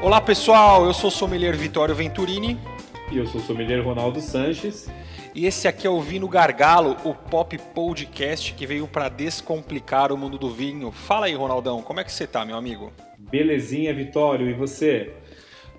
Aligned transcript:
Olá 0.00 0.20
pessoal, 0.20 0.86
eu 0.86 0.94
sou 0.94 1.08
o 1.08 1.12
sommelier 1.12 1.56
Vitório 1.56 1.92
Venturini. 1.92 2.56
E 3.10 3.18
eu 3.18 3.26
sou 3.26 3.40
o 3.40 3.44
sommelier 3.44 3.84
Ronaldo 3.84 4.20
Sanches. 4.20 4.88
E 5.34 5.44
esse 5.44 5.66
aqui 5.66 5.88
é 5.88 5.90
o 5.90 6.00
Vino 6.00 6.28
Gargalo, 6.28 6.96
o 7.04 7.12
Pop 7.12 7.58
Podcast 7.74 8.54
que 8.54 8.64
veio 8.64 8.86
para 8.86 9.08
descomplicar 9.08 10.12
o 10.12 10.16
mundo 10.16 10.38
do 10.38 10.50
vinho. 10.50 10.92
Fala 10.92 11.26
aí, 11.26 11.34
Ronaldão, 11.34 11.82
como 11.82 11.98
é 11.98 12.04
que 12.04 12.12
você 12.12 12.28
tá, 12.28 12.44
meu 12.44 12.56
amigo? 12.56 12.92
Belezinha, 13.18 13.92
Vitório, 13.92 14.48
e 14.48 14.54
você? 14.54 15.12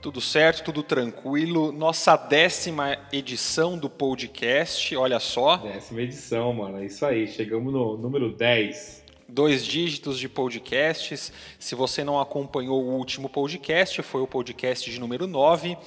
Tudo 0.01 0.19
certo, 0.19 0.65
tudo 0.65 0.83
tranquilo. 0.83 1.71
Nossa 1.71 2.17
décima 2.17 2.97
edição 3.13 3.77
do 3.77 3.89
podcast, 3.89 4.95
olha 4.97 5.19
só. 5.21 5.57
Décima 5.57 6.01
edição, 6.01 6.53
mano, 6.53 6.79
é 6.79 6.85
isso 6.85 7.05
aí. 7.05 7.25
Chegamos 7.25 7.71
no 7.71 7.97
número 7.97 8.35
10. 8.35 8.98
Dois 9.31 9.63
dígitos 9.63 10.17
de 10.17 10.27
podcasts. 10.27 11.31
Se 11.59 11.75
você 11.75 12.03
não 12.03 12.19
acompanhou 12.19 12.83
o 12.83 12.95
último 12.95 13.29
podcast, 13.29 14.01
foi 14.01 14.21
o 14.21 14.27
podcast 14.27 14.89
de 14.89 14.99
número 14.99 15.27
9, 15.27 15.77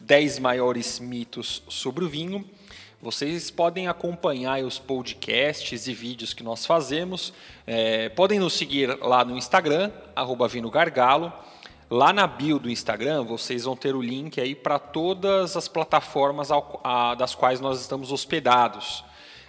10 0.00 0.40
maiores 0.40 0.98
mitos 0.98 1.62
sobre 1.68 2.04
o 2.04 2.08
vinho. 2.08 2.44
Vocês 3.00 3.48
podem 3.48 3.86
acompanhar 3.86 4.64
os 4.64 4.80
podcasts 4.80 5.86
e 5.86 5.94
vídeos 5.94 6.34
que 6.34 6.42
nós 6.42 6.66
fazemos. 6.66 7.32
É, 7.64 8.08
podem 8.08 8.40
nos 8.40 8.54
seguir 8.54 8.98
lá 9.00 9.24
no 9.24 9.38
Instagram, 9.38 9.92
arroba 10.16 10.48
Vino 10.48 10.68
Gargalo. 10.68 11.32
Lá 11.88 12.12
na 12.12 12.26
bio 12.26 12.58
do 12.58 12.68
Instagram, 12.68 13.22
vocês 13.22 13.62
vão 13.62 13.76
ter 13.76 13.94
o 13.94 14.02
link 14.02 14.40
aí 14.40 14.56
para 14.56 14.80
todas 14.80 15.56
as 15.56 15.68
plataformas 15.68 16.50
ao, 16.50 16.80
a, 16.82 17.14
das 17.14 17.36
quais 17.36 17.60
nós 17.60 17.80
estamos 17.80 18.10
hospedados. 18.10 19.04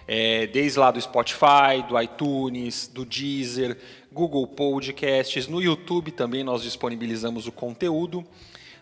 É, 0.06 0.46
desde 0.46 0.78
lá 0.78 0.90
do 0.90 1.00
Spotify, 1.00 1.82
do 1.88 2.00
iTunes, 2.00 2.88
do 2.88 3.04
Deezer, 3.04 3.78
Google 4.12 4.46
Podcasts, 4.46 5.46
no 5.46 5.60
YouTube 5.62 6.10
também 6.10 6.42
nós 6.42 6.62
disponibilizamos 6.62 7.46
o 7.46 7.52
conteúdo. 7.52 8.24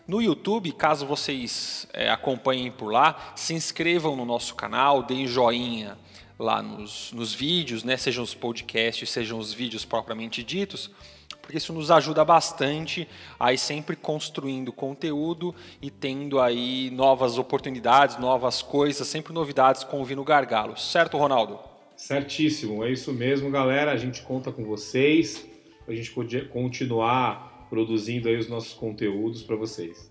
No 0.07 0.21
YouTube, 0.21 0.71
caso 0.71 1.05
vocês 1.05 1.87
é, 1.93 2.09
acompanhem 2.09 2.71
por 2.71 2.91
lá, 2.91 3.33
se 3.35 3.53
inscrevam 3.53 4.15
no 4.15 4.25
nosso 4.25 4.55
canal, 4.55 5.03
deem 5.03 5.27
joinha 5.27 5.97
lá 6.37 6.61
nos, 6.61 7.11
nos 7.13 7.33
vídeos, 7.33 7.83
né, 7.83 7.95
sejam 7.95 8.23
os 8.23 8.33
podcasts, 8.33 9.09
sejam 9.09 9.37
os 9.37 9.53
vídeos 9.53 9.85
propriamente 9.85 10.43
ditos 10.43 10.89
porque 11.41 11.57
isso 11.57 11.73
nos 11.73 11.89
ajuda 11.89 12.23
bastante 12.23 13.07
a 13.39 13.53
ir 13.53 13.57
sempre 13.57 13.95
construindo 13.95 14.71
conteúdo 14.71 15.55
e 15.81 15.89
tendo 15.89 16.39
aí 16.39 16.89
novas 16.91 17.37
oportunidades, 17.37 18.17
novas 18.17 18.61
coisas, 18.61 19.07
sempre 19.07 19.33
novidades 19.33 19.83
com 19.83 20.01
o 20.01 20.05
Vino 20.05 20.23
Gargalo. 20.23 20.77
Certo, 20.77 21.17
Ronaldo? 21.17 21.59
Certíssimo, 21.95 22.83
é 22.83 22.91
isso 22.91 23.13
mesmo, 23.13 23.49
galera. 23.49 23.91
A 23.91 23.97
gente 23.97 24.21
conta 24.21 24.51
com 24.51 24.65
vocês, 24.65 25.45
a 25.87 25.93
gente 25.93 26.11
continuar 26.49 27.67
produzindo 27.69 28.27
aí 28.27 28.37
os 28.37 28.49
nossos 28.49 28.73
conteúdos 28.73 29.43
para 29.43 29.55
vocês. 29.55 30.10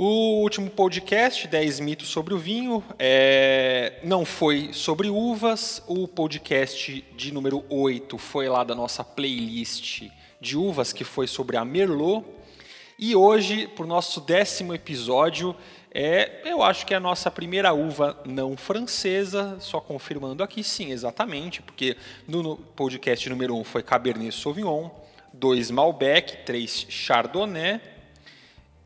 O 0.00 0.42
último 0.42 0.70
podcast, 0.70 1.48
10 1.48 1.80
mitos 1.80 2.06
sobre 2.06 2.32
o 2.32 2.38
vinho, 2.38 2.84
é... 3.00 3.94
não 4.04 4.24
foi 4.24 4.72
sobre 4.72 5.10
uvas. 5.10 5.82
O 5.88 6.06
podcast 6.06 7.04
de 7.16 7.34
número 7.34 7.64
8 7.68 8.16
foi 8.16 8.48
lá 8.48 8.62
da 8.62 8.76
nossa 8.76 9.02
playlist 9.02 10.04
de 10.40 10.56
uvas, 10.56 10.92
que 10.92 11.02
foi 11.02 11.26
sobre 11.26 11.56
a 11.56 11.64
Merlot. 11.64 12.24
E 12.96 13.16
hoje, 13.16 13.66
para 13.66 13.84
o 13.84 13.88
nosso 13.88 14.20
décimo 14.20 14.72
episódio, 14.72 15.52
é, 15.92 16.42
eu 16.44 16.62
acho 16.62 16.86
que 16.86 16.94
é 16.94 16.96
a 16.96 17.00
nossa 17.00 17.28
primeira 17.28 17.72
uva 17.72 18.22
não 18.24 18.56
francesa, 18.56 19.56
só 19.58 19.80
confirmando 19.80 20.44
aqui, 20.44 20.62
sim, 20.62 20.92
exatamente, 20.92 21.60
porque 21.60 21.96
no 22.24 22.56
podcast 22.56 23.28
número 23.28 23.56
1 23.56 23.64
foi 23.64 23.82
Cabernet 23.82 24.32
Sauvignon, 24.32 24.90
2 25.32 25.72
Malbec, 25.72 26.44
3 26.44 26.86
Chardonnay, 26.88 27.80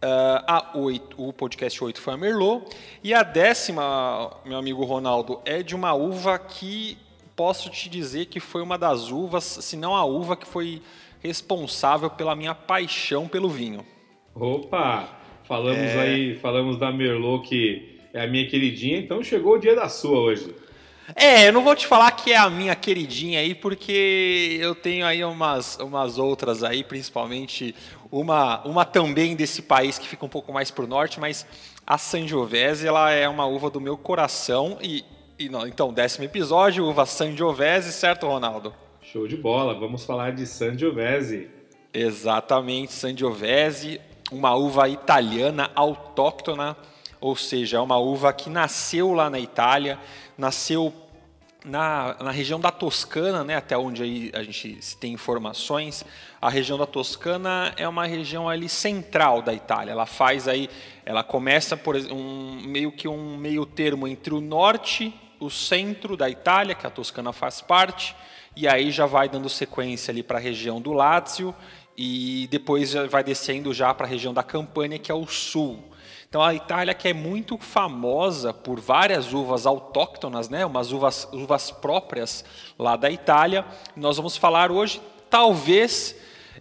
Uh, 0.02 0.42
a 0.48 0.70
8, 0.74 1.14
o 1.16 1.32
podcast 1.32 1.84
8 1.84 2.00
foi 2.00 2.14
a 2.14 2.16
Merlot. 2.16 2.64
E 3.04 3.14
a 3.14 3.22
décima, 3.22 4.32
meu 4.44 4.58
amigo 4.58 4.84
Ronaldo, 4.84 5.40
é 5.44 5.62
de 5.62 5.76
uma 5.76 5.94
uva 5.94 6.36
que 6.40 6.98
posso 7.36 7.70
te 7.70 7.88
dizer 7.88 8.26
que 8.26 8.40
foi 8.40 8.62
uma 8.62 8.76
das 8.76 9.10
uvas, 9.10 9.44
se 9.44 9.76
não 9.76 9.94
a 9.94 10.04
uva 10.04 10.36
que 10.36 10.46
foi 10.46 10.82
responsável 11.20 12.10
pela 12.10 12.34
minha 12.34 12.54
paixão 12.54 13.28
pelo 13.28 13.48
vinho. 13.48 13.86
Opa! 14.34 15.08
Falamos 15.44 15.78
é... 15.78 16.00
aí, 16.00 16.34
falamos 16.40 16.78
da 16.78 16.90
Merlot 16.90 17.48
que 17.48 18.00
é 18.12 18.22
a 18.22 18.26
minha 18.26 18.46
queridinha, 18.48 18.98
então 18.98 19.22
chegou 19.22 19.54
o 19.54 19.58
dia 19.58 19.74
da 19.74 19.88
sua 19.88 20.18
hoje. 20.18 20.54
É, 21.14 21.48
eu 21.48 21.52
não 21.52 21.62
vou 21.62 21.74
te 21.74 21.86
falar 21.86 22.10
que 22.12 22.32
é 22.32 22.36
a 22.36 22.48
minha 22.48 22.74
queridinha 22.74 23.40
aí, 23.40 23.54
porque 23.54 24.58
eu 24.60 24.74
tenho 24.74 25.04
aí 25.04 25.24
umas, 25.24 25.76
umas 25.78 26.18
outras 26.18 26.62
aí, 26.62 26.84
principalmente 26.84 27.74
uma, 28.10 28.62
uma 28.66 28.84
também 28.84 29.34
desse 29.34 29.62
país 29.62 29.98
que 29.98 30.08
fica 30.08 30.24
um 30.24 30.28
pouco 30.28 30.52
mais 30.52 30.70
para 30.70 30.84
o 30.84 30.86
norte, 30.86 31.18
mas 31.18 31.46
a 31.86 31.98
Sangiovese 31.98 32.86
ela 32.86 33.10
é 33.10 33.28
uma 33.28 33.46
uva 33.46 33.68
do 33.68 33.80
meu 33.80 33.96
coração 33.96 34.78
e, 34.80 35.04
e 35.38 35.48
não, 35.48 35.66
então 35.66 35.92
décimo 35.92 36.24
episódio 36.24 36.86
uva 36.86 37.04
Sangiovese, 37.04 37.92
certo, 37.92 38.26
Ronaldo? 38.26 38.72
Show 39.02 39.26
de 39.26 39.36
bola, 39.36 39.74
vamos 39.74 40.04
falar 40.04 40.32
de 40.32 40.46
Sangiovese. 40.46 41.50
Exatamente, 41.92 42.92
Sangiovese, 42.92 44.00
uma 44.30 44.54
uva 44.54 44.88
italiana 44.88 45.70
autóctona, 45.74 46.76
ou 47.22 47.36
seja, 47.36 47.76
é 47.76 47.80
uma 47.80 47.96
uva 47.96 48.32
que 48.32 48.50
nasceu 48.50 49.14
lá 49.14 49.30
na 49.30 49.38
Itália, 49.38 49.98
nasceu 50.36 50.92
na, 51.64 52.16
na 52.20 52.32
região 52.32 52.58
da 52.58 52.72
Toscana, 52.72 53.44
né, 53.44 53.54
até 53.54 53.78
onde 53.78 54.32
a 54.34 54.42
gente 54.42 54.96
tem 54.96 55.12
informações, 55.12 56.04
a 56.40 56.50
região 56.50 56.76
da 56.76 56.84
Toscana 56.84 57.72
é 57.76 57.86
uma 57.86 58.06
região 58.06 58.48
ali 58.48 58.68
central 58.68 59.40
da 59.40 59.54
Itália. 59.54 59.92
Ela 59.92 60.04
faz 60.04 60.48
aí, 60.48 60.68
ela 61.06 61.22
começa 61.22 61.76
por 61.76 61.94
um 61.94 62.60
meio 62.64 62.90
que 62.90 63.06
um 63.06 63.36
meio 63.36 63.64
termo 63.64 64.08
entre 64.08 64.34
o 64.34 64.40
norte, 64.40 65.14
o 65.38 65.48
centro 65.48 66.16
da 66.16 66.28
Itália, 66.28 66.74
que 66.74 66.88
a 66.88 66.90
Toscana 66.90 67.32
faz 67.32 67.60
parte, 67.60 68.16
e 68.56 68.66
aí 68.66 68.90
já 68.90 69.06
vai 69.06 69.28
dando 69.28 69.48
sequência 69.48 70.10
ali 70.10 70.24
para 70.24 70.38
a 70.38 70.40
região 70.40 70.80
do 70.80 70.92
Lácio 70.92 71.54
e 71.96 72.48
depois 72.50 72.94
vai 73.08 73.22
descendo 73.22 73.72
já 73.72 73.94
para 73.94 74.06
a 74.06 74.08
região 74.08 74.34
da 74.34 74.42
Campânia, 74.42 74.98
que 74.98 75.12
é 75.12 75.14
o 75.14 75.26
sul. 75.28 75.91
Então 76.32 76.40
a 76.40 76.54
Itália 76.54 76.94
que 76.94 77.08
é 77.08 77.12
muito 77.12 77.58
famosa 77.58 78.54
por 78.54 78.80
várias 78.80 79.34
uvas 79.34 79.66
autóctonas, 79.66 80.48
né, 80.48 80.64
umas 80.64 80.90
uvas, 80.90 81.28
uvas 81.30 81.70
próprias 81.70 82.42
lá 82.78 82.96
da 82.96 83.10
Itália. 83.10 83.66
Nós 83.94 84.16
vamos 84.16 84.38
falar 84.38 84.72
hoje, 84.72 84.98
talvez, 85.28 86.16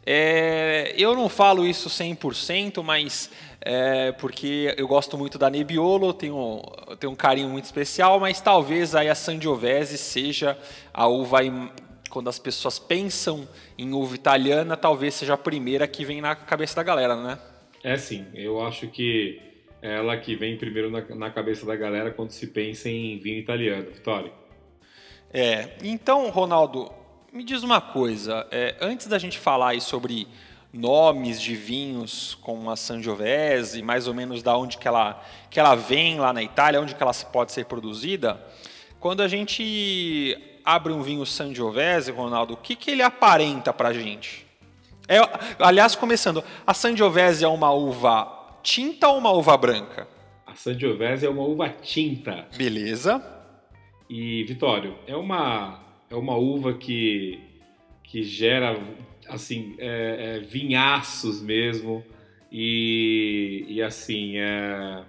é, 0.05 0.93
eu 0.97 1.15
não 1.15 1.29
falo 1.29 1.65
isso 1.65 1.87
100%, 1.87 2.83
mas 2.83 3.29
é, 3.61 4.11
porque 4.11 4.75
eu 4.77 4.89
gosto 4.89 5.17
muito 5.17 5.37
da 5.37 5.49
Nebbiolo, 5.49 6.11
tenho, 6.11 6.61
tenho 6.99 7.13
um 7.13 7.15
carinho 7.15 7.47
muito 7.47 7.63
especial, 7.63 8.19
mas 8.19 8.41
talvez 8.41 8.93
aí 8.93 9.07
a 9.07 9.15
Sangiovese 9.15 9.97
seja 9.97 10.57
a 10.93 11.07
uva, 11.07 11.37
quando 12.09 12.29
as 12.29 12.37
pessoas 12.37 12.77
pensam 12.77 13.47
em 13.77 13.93
uva 13.93 14.15
italiana, 14.15 14.75
talvez 14.75 15.13
seja 15.13 15.35
a 15.35 15.37
primeira 15.37 15.87
que 15.87 16.03
vem 16.03 16.19
na 16.19 16.35
cabeça 16.35 16.75
da 16.75 16.83
galera, 16.83 17.15
né? 17.15 17.39
É 17.81 17.95
sim, 17.95 18.25
eu 18.35 18.61
acho 18.61 18.89
que 18.89 19.49
ela 19.81 20.15
que 20.17 20.35
vem 20.35 20.57
primeiro 20.57 20.91
na, 20.91 21.01
na 21.15 21.29
cabeça 21.31 21.65
da 21.65 21.75
galera 21.75 22.11
quando 22.11 22.31
se 22.31 22.47
pensa 22.47 22.89
em 22.89 23.17
vinho 23.17 23.39
italiano, 23.39 23.87
Vitória. 23.91 24.31
É, 25.33 25.69
então, 25.81 26.29
Ronaldo, 26.29 26.91
me 27.31 27.43
diz 27.43 27.63
uma 27.63 27.81
coisa. 27.81 28.45
É, 28.51 28.75
antes 28.79 29.07
da 29.07 29.17
gente 29.17 29.39
falar 29.39 29.79
sobre 29.81 30.27
nomes 30.73 31.41
de 31.41 31.55
vinhos 31.55 32.37
como 32.41 32.69
a 32.69 32.75
Sangiovese, 32.75 33.81
mais 33.81 34.07
ou 34.07 34.13
menos 34.13 34.43
da 34.43 34.55
onde 34.55 34.77
que 34.77 34.87
ela, 34.87 35.21
que 35.49 35.59
ela 35.59 35.75
vem 35.75 36.19
lá 36.19 36.31
na 36.31 36.43
Itália, 36.43 36.79
onde 36.79 36.95
que 36.95 37.01
ela 37.01 37.13
pode 37.13 37.51
ser 37.51 37.65
produzida, 37.65 38.41
quando 38.99 39.21
a 39.21 39.27
gente 39.27 40.37
abre 40.63 40.93
um 40.93 41.01
vinho 41.01 41.25
Sangiovese, 41.25 42.11
Ronaldo, 42.11 42.53
o 42.53 42.57
que, 42.57 42.75
que 42.75 42.91
ele 42.91 43.01
aparenta 43.01 43.73
para 43.73 43.89
a 43.89 43.93
gente? 43.93 44.45
É, 45.07 45.17
aliás, 45.59 45.95
começando, 45.95 46.43
a 46.65 46.73
Sangiovese 46.73 47.43
é 47.43 47.47
uma 47.47 47.71
uva 47.71 48.40
tinta 48.61 49.07
ou 49.09 49.17
uma 49.17 49.31
uva 49.31 49.55
branca? 49.57 50.07
A 50.45 50.55
Sangiovese 50.55 51.25
é 51.25 51.29
uma 51.29 51.43
uva 51.43 51.69
tinta. 51.69 52.47
Beleza. 52.57 53.23
E, 54.09 54.43
Vitório, 54.43 54.95
é 55.07 55.15
uma, 55.15 55.79
é 56.09 56.15
uma 56.15 56.35
uva 56.35 56.73
que, 56.73 57.39
que 58.03 58.23
gera, 58.23 58.77
assim, 59.29 59.75
é, 59.77 60.35
é, 60.35 60.39
vinhaços 60.39 61.41
mesmo. 61.41 62.03
E, 62.51 63.65
e 63.69 63.81
assim, 63.81 64.37
é, 64.37 65.03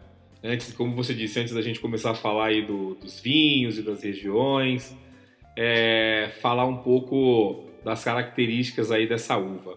antes, 0.45 0.73
como 0.73 0.95
você 0.95 1.13
disse, 1.13 1.41
antes 1.41 1.53
da 1.53 1.61
gente 1.61 1.81
começar 1.81 2.13
a 2.13 2.15
falar 2.15 2.47
aí 2.47 2.63
do, 2.63 2.95
dos 2.95 3.19
vinhos 3.19 3.79
e 3.79 3.83
das 3.83 4.03
regiões, 4.05 4.97
é, 5.57 6.31
falar 6.41 6.67
um 6.67 6.77
pouco 6.77 7.65
das 7.85 8.05
características 8.05 8.93
aí 8.93 9.09
dessa 9.09 9.37
uva, 9.37 9.77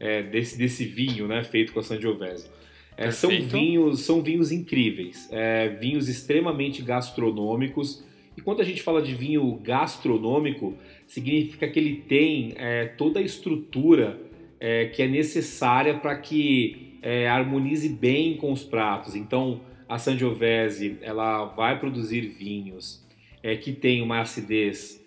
é, 0.00 0.22
desse, 0.22 0.56
desse 0.56 0.86
vinho, 0.86 1.28
né, 1.28 1.44
feito 1.44 1.72
com 1.72 1.80
a 1.80 1.82
Sangiovese. 1.82 2.50
É, 2.96 3.10
são 3.10 3.30
vinhos, 3.30 4.00
são 4.00 4.22
vinhos 4.22 4.52
incríveis, 4.52 5.28
é, 5.32 5.68
vinhos 5.68 6.08
extremamente 6.08 6.82
gastronômicos. 6.82 8.04
E 8.36 8.40
quando 8.40 8.60
a 8.60 8.64
gente 8.64 8.82
fala 8.82 9.02
de 9.02 9.14
vinho 9.14 9.58
gastronômico, 9.62 10.74
significa 11.06 11.68
que 11.68 11.78
ele 11.78 11.96
tem 11.96 12.54
é, 12.56 12.86
toda 12.86 13.20
a 13.20 13.22
estrutura 13.22 14.18
é, 14.60 14.86
que 14.86 15.02
é 15.02 15.08
necessária 15.08 15.98
para 15.98 16.16
que 16.16 16.98
é, 17.02 17.28
harmonize 17.28 17.88
bem 17.88 18.36
com 18.36 18.52
os 18.52 18.62
pratos. 18.62 19.16
Então, 19.16 19.60
a 19.88 19.98
Sangiovese 19.98 20.98
ela 21.02 21.46
vai 21.46 21.78
produzir 21.78 22.20
vinhos 22.20 23.04
é, 23.42 23.56
que 23.56 23.72
têm 23.72 24.02
uma 24.02 24.20
acidez 24.20 25.02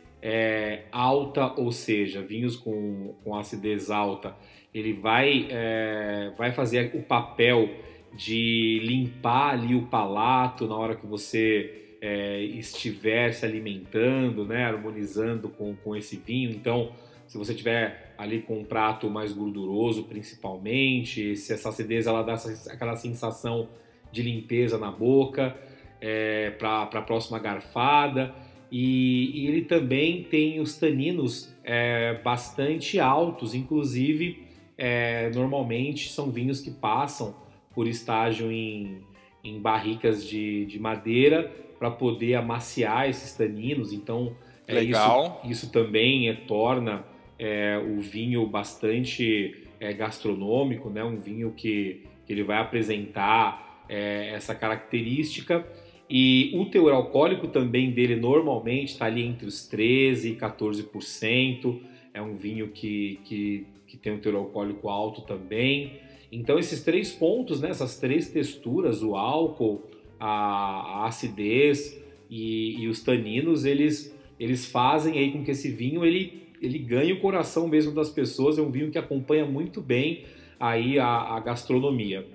alta, 0.91 1.53
ou 1.55 1.71
seja, 1.71 2.19
vinhos 2.19 2.55
com, 2.55 3.13
com 3.23 3.35
acidez 3.35 3.91
alta, 3.91 4.35
ele 4.75 4.91
vai, 4.91 5.47
é, 5.49 6.33
vai 6.37 6.51
fazer 6.51 6.91
o 6.93 7.01
papel 7.01 7.69
de 8.13 8.79
limpar 8.83 9.53
ali 9.53 9.73
o 9.73 9.83
palato 9.83 10.67
na 10.67 10.75
hora 10.75 10.95
que 10.95 11.07
você 11.07 11.95
é, 12.01 12.41
estiver 12.43 13.33
se 13.33 13.45
alimentando, 13.45 14.45
né, 14.45 14.65
harmonizando 14.65 15.47
com, 15.47 15.73
com 15.77 15.95
esse 15.95 16.17
vinho. 16.17 16.51
Então, 16.51 16.91
se 17.25 17.37
você 17.37 17.53
tiver 17.53 18.13
ali 18.17 18.41
com 18.41 18.59
um 18.59 18.65
prato 18.65 19.09
mais 19.09 19.31
gorduroso, 19.31 20.03
principalmente, 20.03 21.37
se 21.37 21.53
essa 21.53 21.69
acidez 21.69 22.05
ela 22.05 22.21
dá 22.21 22.33
essa, 22.33 22.71
aquela 22.71 22.97
sensação 22.97 23.69
de 24.11 24.21
limpeza 24.21 24.77
na 24.77 24.91
boca 24.91 25.55
é, 26.01 26.51
para 26.51 26.83
a 26.83 27.01
próxima 27.01 27.39
garfada. 27.39 28.35
E, 28.69 29.31
e, 29.33 29.47
ele 29.47 29.61
também 29.61 30.23
tem 30.23 30.59
os 30.59 30.77
taninos 30.77 31.53
é, 31.63 32.19
bastante 32.23 32.99
altos, 32.99 33.53
inclusive 33.53 34.44
é, 34.77 35.29
normalmente 35.33 36.09
são 36.09 36.31
vinhos 36.31 36.59
que 36.59 36.71
passam 36.71 37.35
por 37.73 37.87
estágio 37.87 38.51
em, 38.51 39.01
em 39.43 39.59
barricas 39.59 40.25
de, 40.25 40.65
de 40.65 40.79
madeira 40.79 41.51
para 41.77 41.91
poder 41.91 42.35
amaciar 42.35 43.09
esses 43.09 43.33
taninos. 43.33 43.91
Então, 43.93 44.35
é, 44.67 44.73
Legal. 44.75 45.41
Isso, 45.43 45.51
isso 45.51 45.71
também 45.71 46.29
é, 46.29 46.33
torna 46.33 47.05
é, 47.37 47.77
o 47.77 47.99
vinho 47.99 48.45
bastante 48.47 49.63
é, 49.79 49.93
gastronômico, 49.93 50.89
né? 50.89 51.03
um 51.03 51.17
vinho 51.17 51.51
que, 51.51 52.03
que 52.25 52.33
ele 52.33 52.43
vai 52.43 52.57
apresentar 52.57 53.83
é, 53.87 54.31
essa 54.33 54.55
característica. 54.55 55.65
E 56.09 56.51
o 56.53 56.65
teor 56.65 56.93
alcoólico 56.93 57.47
também 57.47 57.91
dele 57.91 58.15
normalmente 58.15 58.89
está 58.89 59.05
ali 59.05 59.23
entre 59.23 59.47
os 59.47 59.69
13% 59.69 60.25
e 60.25 60.35
14%. 60.35 61.79
É 62.13 62.21
um 62.21 62.35
vinho 62.35 62.69
que, 62.69 63.19
que, 63.25 63.65
que 63.95 64.03
tem 64.03 64.13
um 64.13 64.19
teor 64.19 64.35
alcoólico 64.35 64.89
alto 64.89 65.21
também. 65.21 65.99
Então, 66.31 66.59
esses 66.59 66.83
três 66.83 67.11
pontos, 67.11 67.61
né, 67.61 67.69
essas 67.69 67.97
três 67.97 68.29
texturas, 68.29 69.01
o 69.01 69.15
álcool, 69.15 69.83
a, 70.19 70.27
a 70.27 71.07
acidez 71.07 72.01
e, 72.29 72.81
e, 72.81 72.87
os 72.87 73.01
taninos, 73.01 73.65
eles, 73.65 74.15
eles 74.39 74.65
fazem 74.65 75.17
aí 75.17 75.31
com 75.31 75.43
que 75.43 75.51
esse 75.51 75.69
vinho 75.69 76.05
ele, 76.05 76.49
ele 76.61 76.77
ganhe 76.79 77.13
o 77.13 77.19
coração 77.19 77.67
mesmo 77.67 77.93
das 77.93 78.09
pessoas. 78.09 78.57
É 78.57 78.61
um 78.61 78.71
vinho 78.71 78.91
que 78.91 78.97
acompanha 78.97 79.45
muito 79.45 79.81
bem 79.81 80.25
aí 80.59 80.99
a, 80.99 81.07
a 81.07 81.39
gastronomia. 81.39 82.25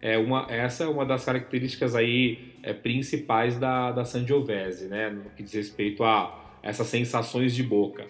É 0.00 0.18
uma, 0.18 0.46
essa 0.50 0.84
é 0.84 0.86
uma 0.86 1.06
das 1.06 1.24
características 1.24 1.94
aí 1.94 2.52
é, 2.62 2.72
principais 2.74 3.58
da, 3.58 3.90
da 3.92 4.04
Sangiovese, 4.04 4.88
né, 4.88 5.08
no 5.08 5.30
que 5.30 5.42
diz 5.42 5.54
respeito 5.54 6.04
a 6.04 6.58
essas 6.62 6.88
sensações 6.88 7.54
de 7.54 7.62
boca. 7.62 8.06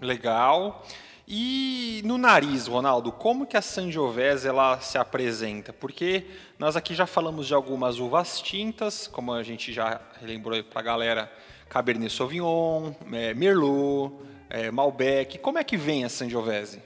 Legal. 0.00 0.82
E 1.26 2.02
no 2.04 2.18
nariz, 2.18 2.66
Ronaldo, 2.66 3.12
como 3.12 3.46
que 3.46 3.56
a 3.56 3.62
Sangiovese 3.62 4.48
ela 4.48 4.80
se 4.80 4.98
apresenta? 4.98 5.72
Porque 5.72 6.24
nós 6.58 6.76
aqui 6.76 6.94
já 6.94 7.06
falamos 7.06 7.46
de 7.46 7.54
algumas 7.54 7.98
uvas 7.98 8.40
tintas, 8.40 9.06
como 9.06 9.32
a 9.32 9.42
gente 9.42 9.72
já 9.72 10.00
lembrou 10.20 10.62
para 10.64 10.80
a 10.80 10.82
galera, 10.82 11.32
Cabernet 11.68 12.12
Sauvignon, 12.12 12.92
é, 13.12 13.32
Merlot, 13.34 14.14
é, 14.48 14.70
Malbec. 14.70 15.38
Como 15.38 15.58
é 15.58 15.64
que 15.64 15.76
vem 15.76 16.04
a 16.04 16.08
Sangiovese? 16.08 16.82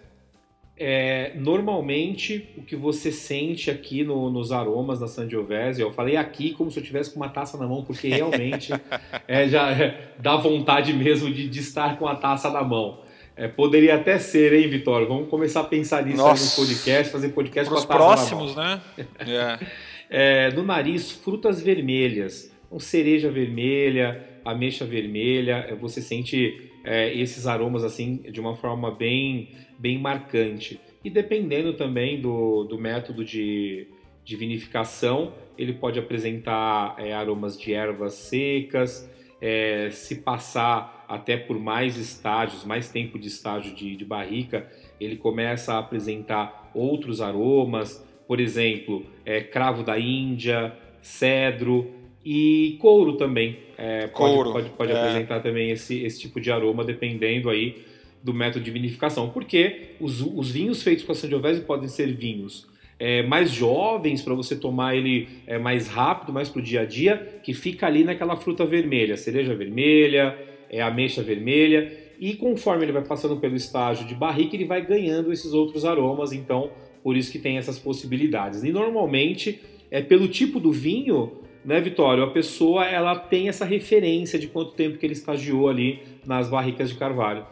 É, 0.76 1.32
normalmente, 1.36 2.52
o 2.56 2.62
que 2.62 2.74
você 2.74 3.12
sente 3.12 3.70
aqui 3.70 4.02
no, 4.02 4.28
nos 4.28 4.50
aromas 4.50 4.98
da 4.98 5.06
Sangiovese, 5.06 5.80
eu 5.80 5.92
falei 5.92 6.16
aqui 6.16 6.52
como 6.52 6.68
se 6.68 6.80
eu 6.80 6.82
tivesse 6.82 7.10
com 7.10 7.20
uma 7.20 7.28
taça 7.28 7.56
na 7.56 7.66
mão, 7.66 7.84
porque 7.84 8.08
realmente 8.08 8.72
é, 9.28 9.48
já 9.48 9.70
é, 9.70 10.14
dá 10.18 10.36
vontade 10.36 10.92
mesmo 10.92 11.32
de, 11.32 11.48
de 11.48 11.60
estar 11.60 11.96
com 11.96 12.08
a 12.08 12.16
taça 12.16 12.50
na 12.50 12.62
mão. 12.62 13.03
É, 13.36 13.48
poderia 13.48 13.96
até 13.96 14.18
ser, 14.18 14.52
hein, 14.52 14.68
Vitório? 14.68 15.08
Vamos 15.08 15.28
começar 15.28 15.60
a 15.60 15.64
pensar 15.64 16.04
nisso 16.04 16.22
no 16.22 16.66
podcast, 16.66 17.12
fazer 17.12 17.30
podcast 17.30 17.68
Para 17.68 17.78
os 17.78 17.84
próximos, 17.84 18.54
né? 18.54 18.80
yeah. 19.26 19.60
é, 20.08 20.52
no 20.52 20.62
nariz, 20.62 21.10
frutas 21.10 21.60
vermelhas. 21.60 22.54
Então, 22.66 22.78
cereja 22.78 23.30
vermelha, 23.30 24.24
ameixa 24.44 24.84
vermelha. 24.84 25.66
É, 25.68 25.74
você 25.74 26.00
sente 26.00 26.70
é, 26.84 27.12
esses 27.12 27.46
aromas 27.46 27.82
assim 27.82 28.18
de 28.18 28.40
uma 28.40 28.54
forma 28.54 28.92
bem, 28.92 29.48
bem 29.78 29.98
marcante. 29.98 30.80
E 31.04 31.10
dependendo 31.10 31.72
também 31.72 32.20
do, 32.20 32.62
do 32.64 32.78
método 32.78 33.24
de, 33.24 33.88
de 34.24 34.36
vinificação, 34.36 35.34
ele 35.58 35.72
pode 35.72 35.98
apresentar 35.98 36.94
é, 36.98 37.12
aromas 37.12 37.58
de 37.58 37.72
ervas 37.72 38.14
secas, 38.14 39.10
é, 39.40 39.90
se 39.90 40.16
passar 40.16 41.03
até 41.14 41.36
por 41.36 41.58
mais 41.58 41.96
estágios, 41.96 42.64
mais 42.64 42.88
tempo 42.88 43.18
de 43.18 43.28
estágio 43.28 43.72
de, 43.74 43.94
de 43.94 44.04
barrica, 44.04 44.68
ele 45.00 45.16
começa 45.16 45.74
a 45.74 45.78
apresentar 45.78 46.70
outros 46.74 47.20
aromas, 47.20 48.04
por 48.26 48.40
exemplo, 48.40 49.06
é, 49.24 49.40
cravo 49.40 49.84
da 49.84 49.98
Índia, 49.98 50.76
cedro 51.00 51.88
e 52.24 52.76
couro 52.80 53.12
também. 53.12 53.58
É, 53.78 54.08
couro. 54.08 54.52
Pode, 54.52 54.70
pode, 54.70 54.76
pode 54.76 54.92
é. 54.92 55.00
apresentar 55.00 55.40
também 55.40 55.70
esse, 55.70 56.02
esse 56.02 56.20
tipo 56.20 56.40
de 56.40 56.50
aroma, 56.50 56.84
dependendo 56.84 57.48
aí 57.48 57.84
do 58.22 58.34
método 58.34 58.64
de 58.64 58.70
vinificação. 58.70 59.30
Porque 59.30 59.90
os, 60.00 60.20
os 60.20 60.50
vinhos 60.50 60.82
feitos 60.82 61.04
com 61.04 61.12
a 61.12 61.14
Sangiovese 61.14 61.60
podem 61.60 61.88
ser 61.88 62.12
vinhos 62.12 62.66
é, 62.98 63.22
mais 63.22 63.50
jovens 63.50 64.22
para 64.22 64.34
você 64.34 64.56
tomar 64.56 64.96
ele 64.96 65.28
é, 65.46 65.58
mais 65.58 65.88
rápido, 65.88 66.32
mais 66.32 66.48
para 66.48 66.60
o 66.60 66.62
dia 66.62 66.82
a 66.82 66.84
dia, 66.84 67.40
que 67.42 67.52
fica 67.52 67.86
ali 67.86 68.04
naquela 68.04 68.36
fruta 68.36 68.64
vermelha, 68.64 69.16
cereja 69.16 69.54
vermelha, 69.54 70.36
é, 70.74 70.82
ameixa 70.82 71.22
vermelha, 71.22 71.96
e 72.18 72.34
conforme 72.34 72.84
ele 72.84 72.92
vai 72.92 73.04
passando 73.04 73.36
pelo 73.36 73.54
estágio 73.54 74.06
de 74.06 74.14
barrica, 74.14 74.56
ele 74.56 74.64
vai 74.64 74.84
ganhando 74.84 75.32
esses 75.32 75.52
outros 75.52 75.84
aromas, 75.84 76.32
então 76.32 76.70
por 77.02 77.16
isso 77.16 77.30
que 77.30 77.38
tem 77.38 77.58
essas 77.58 77.78
possibilidades. 77.78 78.64
E 78.64 78.72
normalmente, 78.72 79.60
é 79.90 80.00
pelo 80.00 80.26
tipo 80.26 80.58
do 80.58 80.72
vinho, 80.72 81.40
né, 81.64 81.80
Vitório, 81.80 82.24
a 82.24 82.30
pessoa 82.30 82.84
ela 82.86 83.16
tem 83.16 83.48
essa 83.48 83.64
referência 83.64 84.38
de 84.38 84.48
quanto 84.48 84.72
tempo 84.72 84.98
que 84.98 85.06
ele 85.06 85.12
estagiou 85.12 85.68
ali 85.68 86.02
nas 86.26 86.48
barricas 86.48 86.90
de 86.90 86.96
carvalho. 86.96 87.46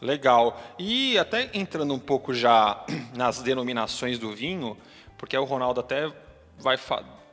Legal. 0.00 0.60
E 0.78 1.18
até 1.18 1.50
entrando 1.52 1.92
um 1.92 1.98
pouco 1.98 2.32
já 2.32 2.84
nas 3.16 3.42
denominações 3.42 4.18
do 4.18 4.32
vinho, 4.32 4.76
porque 5.16 5.36
o 5.36 5.44
Ronaldo 5.44 5.80
até 5.80 6.12
vai 6.58 6.76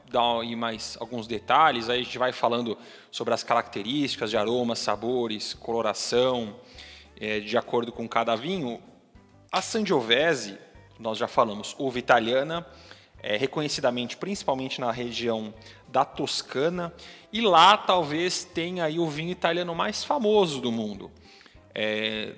dar 0.10 0.42
aí 0.42 0.56
mais 0.56 0.98
alguns 1.00 1.28
detalhes, 1.28 1.90
aí 1.90 2.02
a 2.02 2.04
gente 2.04 2.18
vai 2.18 2.32
falando 2.32 2.78
sobre 3.12 3.34
as 3.34 3.44
características 3.44 4.30
de 4.30 4.38
aromas, 4.38 4.80
sabores, 4.80 5.54
coloração, 5.54 6.56
é, 7.20 7.40
de 7.40 7.58
acordo 7.58 7.92
com 7.92 8.08
cada 8.08 8.36
vinho. 8.36 8.82
A 9.52 9.62
Sangiovese, 9.62 10.58
nós 11.00 11.18
já 11.18 11.28
falamos, 11.28 11.76
uva 11.80 12.00
italiana, 12.00 12.66
é, 13.22 13.38
reconhecidamente 13.38 14.18
principalmente 14.18 14.80
na 14.80 14.92
região 14.92 15.54
da 15.88 16.06
Toscana, 16.06 16.94
e 17.32 17.42
lá 17.42 17.78
talvez 17.78 18.44
tenha 18.44 18.86
aí 18.86 19.00
o 19.00 19.08
vinho 19.08 19.32
italiano 19.32 19.74
mais 19.74 20.04
famoso 20.04 20.62
do 20.62 20.72
mundo. 20.72 21.12
É, 21.74 22.34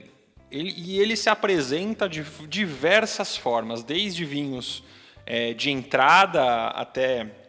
ele, 0.49 0.73
e 0.77 0.99
ele 0.99 1.15
se 1.15 1.29
apresenta 1.29 2.07
de 2.07 2.23
diversas 2.47 3.35
formas, 3.35 3.83
desde 3.83 4.23
vinhos 4.23 4.83
é, 5.25 5.53
de 5.53 5.69
entrada 5.69 6.67
até 6.67 7.46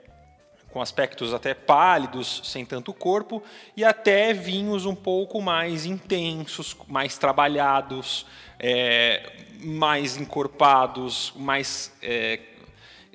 com 0.71 0.83
aspectos 0.83 1.33
até 1.33 1.55
pálidos, 1.55 2.43
sem 2.45 2.65
tanto 2.65 2.93
corpo, 2.93 3.43
e 3.77 3.85
até 3.85 4.33
vinhos 4.33 4.85
um 4.85 4.95
pouco 4.95 5.41
mais 5.41 5.87
intensos, 5.87 6.77
mais 6.87 7.17
trabalhados, 7.17 8.27
é, 8.59 9.33
mais 9.61 10.17
encorpados, 10.17 11.33
mais, 11.37 11.93
é, 12.03 12.41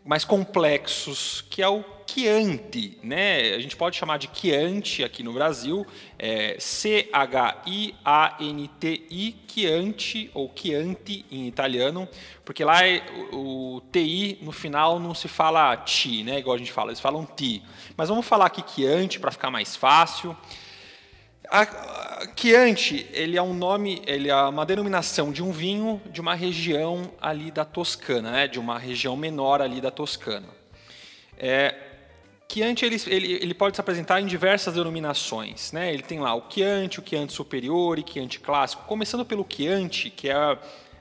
mais 0.06 0.26
complexos, 0.26 1.46
que 1.50 1.62
é 1.62 1.70
o 1.70 1.84
Chianti, 2.06 2.98
né? 3.02 3.54
A 3.56 3.60
gente 3.60 3.76
pode 3.76 3.96
chamar 3.98 4.18
de 4.18 4.30
Chianti 4.34 5.04
aqui 5.04 5.24
no 5.24 5.34
Brasil, 5.34 5.88
é 6.20 6.58
C-H-I-A-N-T-I, 6.60 7.76
Chianti 9.48 10.30
ou 10.34 10.52
Chianti 10.54 11.26
em 11.32 11.48
italiano, 11.48 12.08
porque 12.44 12.64
lá 12.64 12.86
é, 12.86 13.02
o, 13.32 13.78
o 13.78 13.82
TI 13.92 14.38
no 14.42 14.52
final 14.52 15.00
não 15.00 15.16
se 15.16 15.28
fala 15.28 15.76
ti, 15.78 16.24
né? 16.24 16.40
Igual 16.40 16.56
a 16.56 16.60
gente 16.60 16.72
fala, 16.72 16.90
eles 16.92 17.00
falam 17.00 17.26
ti. 17.26 17.64
Mas 17.96 18.10
vamos 18.10 18.26
falar 18.26 18.48
aqui 18.48 18.64
Chianti 18.68 19.20
para 19.20 19.32
ficar 19.32 19.50
mais 19.50 19.76
fácil. 19.76 20.38
Chianti, 22.36 23.08
ele 23.12 23.38
é 23.38 23.42
um 23.42 23.54
nome, 23.54 24.02
ele 24.06 24.30
é 24.30 24.36
uma 24.36 24.66
denominação 24.66 25.32
de 25.32 25.44
um 25.44 25.52
vinho 25.52 26.02
de 26.12 26.22
uma 26.22 26.34
região 26.34 27.12
ali 27.22 27.52
da 27.52 27.66
Toscana, 27.66 28.32
né? 28.32 28.48
De 28.48 28.60
uma 28.60 28.80
região 28.80 29.16
menor 29.16 29.62
ali 29.62 29.82
da 29.82 29.92
Toscana. 29.92 30.48
É, 31.38 31.76
Chianti 32.52 32.86
ele, 32.86 33.02
ele, 33.08 33.34
ele, 33.34 33.54
pode 33.54 33.76
se 33.76 33.82
apresentar 33.82 34.22
em 34.22 34.26
diversas 34.28 34.76
denominações. 34.76 35.72
Né? 35.72 35.92
Ele 35.92 36.04
tem 36.04 36.20
lá 36.20 36.36
o 36.36 36.44
Chianti, 36.50 37.00
o 37.00 37.04
Chianti 37.04 37.34
superior 37.34 37.98
e 37.98 38.06
Chianti 38.08 38.40
clássico. 38.40 38.84
Começando 38.84 39.26
pelo 39.26 39.46
Chianti, 39.50 40.10
que 40.10 40.30
é 40.30 40.58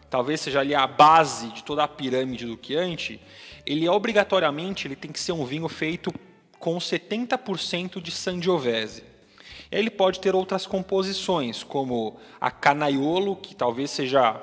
talvez 0.08 0.40
seja 0.42 0.60
ali 0.60 0.74
a 0.74 0.86
base 0.86 1.48
de 1.48 1.64
toda 1.64 1.84
a 1.84 1.88
pirâmide 1.88 2.44
do 2.44 2.58
Chianti, 2.62 3.18
ele 3.64 3.88
obrigatoriamente 3.88 4.86
ele 4.86 4.94
tem 4.94 5.10
que 5.10 5.18
ser 5.18 5.32
um 5.32 5.44
vinho 5.44 5.66
feito 5.68 6.12
com 6.58 6.76
70% 6.76 8.00
de 8.00 8.10
Sangiovese. 8.10 9.11
Ele 9.72 9.88
pode 9.90 10.20
ter 10.20 10.34
outras 10.34 10.66
composições, 10.66 11.62
como 11.62 12.18
a 12.38 12.50
Canaiolo, 12.50 13.34
que 13.34 13.54
talvez 13.54 13.90
seja 13.90 14.38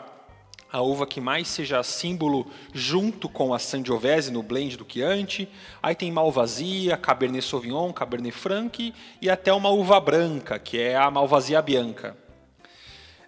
a 0.71 0.81
uva 0.81 1.05
que 1.05 1.21
mais 1.21 1.48
seja 1.48 1.83
símbolo 1.83 2.48
junto 2.74 3.29
com 3.29 3.53
a 3.53 3.59
Sangiovese 3.59 4.31
no 4.31 4.41
blend 4.41 4.75
do 4.75 4.86
Chianti. 4.88 5.48
Aí 5.83 5.93
tem 5.93 6.12
Malvasia, 6.12 6.98
Cabernet 6.98 7.45
Sauvignon, 7.45 7.93
Cabernet 7.93 8.36
Franc 8.36 8.93
e 9.21 9.29
até 9.29 9.53
uma 9.53 9.69
uva 9.69 10.00
branca, 10.00 10.57
que 10.57 10.79
é 10.79 10.95
a 10.95 11.09
Malvasia 11.12 11.62
Bianca. 11.62 12.17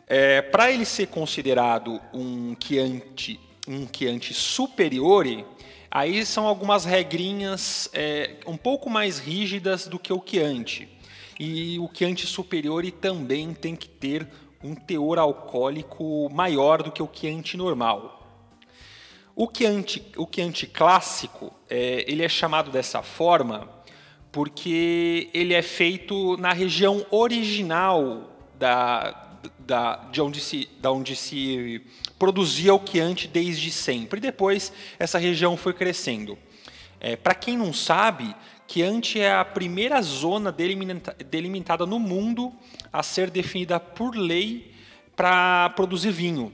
É, 0.08 0.42
Para 0.42 0.72
ele 0.72 0.86
ser 0.86 1.08
considerado 1.08 2.02
um 2.12 2.56
Chianti, 2.60 3.40
um 3.68 3.88
Chianti 3.92 4.34
superiore, 4.34 5.46
aí 5.90 6.26
são 6.26 6.48
algumas 6.48 6.84
regrinhas 6.84 7.90
é, 7.94 8.38
um 8.48 8.58
pouco 8.58 8.90
mais 8.90 9.20
rígidas 9.20 9.88
do 9.88 10.00
que 10.00 10.12
o 10.12 10.24
Chianti. 10.24 11.01
E 11.44 11.80
o 11.80 11.90
Chianti 11.92 12.28
Superiore 12.28 12.92
também 12.92 13.52
tem 13.52 13.76
que 13.76 13.90
ter 13.90 14.28
um 14.64 14.76
teor 14.76 15.18
alcoólico 15.18 16.30
maior 16.32 16.84
do 16.84 16.92
que 16.92 17.02
o 17.02 17.10
Chianti 17.12 17.58
normal. 17.58 18.46
O 19.36 19.50
Chianti, 19.52 20.06
o 20.18 20.28
Chianti 20.32 20.68
clássico, 20.68 21.52
é, 21.68 22.06
ele 22.08 22.24
é 22.24 22.30
chamado 22.30 22.70
dessa 22.70 23.02
forma 23.02 23.68
porque 24.32 25.32
ele 25.34 25.56
é 25.56 25.64
feito 25.64 26.38
na 26.38 26.54
região 26.54 27.04
original 27.10 28.30
da, 28.60 29.40
da, 29.58 29.96
de, 30.12 30.22
onde 30.22 30.40
se, 30.40 30.70
da 30.80 30.92
onde 30.92 31.16
se 31.16 31.82
produzia 32.20 32.76
o 32.76 32.82
Chianti 32.86 33.28
desde 33.28 33.72
sempre. 33.72 34.20
E 34.20 34.22
depois 34.22 34.72
essa 35.00 35.18
região 35.18 35.58
foi 35.58 35.74
crescendo. 35.74 36.38
É, 37.00 37.16
Para 37.16 37.34
quem 37.34 37.58
não 37.58 37.74
sabe, 37.74 38.36
Chianti 38.72 39.20
é 39.20 39.34
a 39.34 39.44
primeira 39.44 40.02
zona 40.02 40.56
delimitada 41.30 41.86
no 41.86 42.00
mundo 42.00 42.54
a 42.94 43.04
ser 43.04 43.30
definida 43.30 43.82
por 43.82 44.16
lei 44.16 44.74
para 45.14 45.72
produzir 45.72 46.12
vinho. 46.12 46.54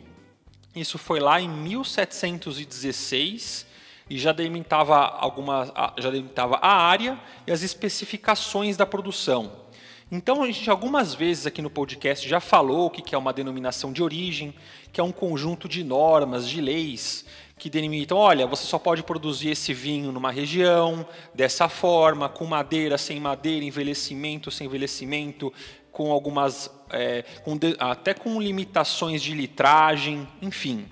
Isso 0.76 0.98
foi 0.98 1.20
lá 1.20 1.40
em 1.40 1.48
1716 1.48 3.68
e 4.10 4.18
já 4.18 4.32
delimitava, 4.32 4.98
alguma, 4.98 5.72
já 6.00 6.10
delimitava 6.10 6.56
a 6.56 6.76
área 6.76 7.20
e 7.46 7.52
as 7.52 7.62
especificações 7.62 8.76
da 8.76 8.88
produção. 8.88 9.68
Então, 10.12 10.42
a 10.42 10.48
gente 10.48 10.68
algumas 10.72 11.14
vezes 11.14 11.46
aqui 11.46 11.62
no 11.62 11.70
podcast 11.70 12.28
já 12.28 12.40
falou 12.40 12.88
o 12.88 12.90
que 12.90 13.14
é 13.14 13.18
uma 13.18 13.34
denominação 13.34 13.94
de 13.94 14.02
origem, 14.02 14.56
que 14.92 15.00
é 15.00 15.04
um 15.04 15.12
conjunto 15.12 15.70
de 15.70 15.84
normas, 15.84 16.50
de 16.50 16.62
leis 16.62 17.28
que 17.58 17.70
delimitam, 17.70 18.18
olha, 18.18 18.46
você 18.46 18.66
só 18.66 18.78
pode 18.78 19.02
produzir 19.04 19.50
esse 19.50 19.74
vinho 19.74 20.12
numa 20.12 20.32
região, 20.32 21.06
dessa 21.34 21.68
forma, 21.68 22.30
com 22.30 22.46
madeira, 22.46 22.98
sem 22.98 23.20
madeira, 23.20 23.66
envelhecimento, 23.66 24.52
sem 24.52 24.68
envelhecimento, 24.68 25.52
com 25.92 26.12
algumas, 26.12 26.70
é, 26.92 27.24
com 27.44 27.58
de, 27.58 27.76
até 27.80 28.14
com 28.14 28.40
limitações 28.40 29.24
de 29.24 29.34
litragem, 29.34 30.28
enfim. 30.42 30.86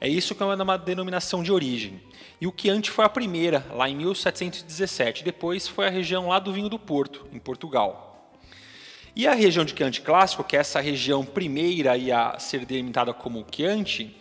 É 0.00 0.08
isso 0.08 0.34
que 0.34 0.42
é 0.42 0.46
uma 0.46 0.78
denominação 0.78 1.42
de 1.42 1.50
origem. 1.50 2.00
E 2.40 2.46
o 2.46 2.54
Chianti 2.56 2.90
foi 2.90 3.04
a 3.04 3.08
primeira, 3.08 3.66
lá 3.72 3.88
em 3.88 3.96
1717. 3.96 5.24
Depois 5.24 5.66
foi 5.66 5.86
a 5.86 5.90
região 5.90 6.28
lá 6.28 6.38
do 6.38 6.52
vinho 6.52 6.68
do 6.68 6.78
Porto, 6.78 7.26
em 7.32 7.38
Portugal. 7.38 8.30
E 9.16 9.26
a 9.26 9.32
região 9.32 9.64
de 9.64 9.74
Chianti 9.74 10.02
clássico, 10.02 10.44
que 10.44 10.56
é 10.56 10.60
essa 10.60 10.80
região 10.80 11.24
primeira 11.24 11.94
a 12.14 12.38
ser 12.38 12.64
delimitada 12.66 13.14
como 13.14 13.46
Chianti, 13.50 14.14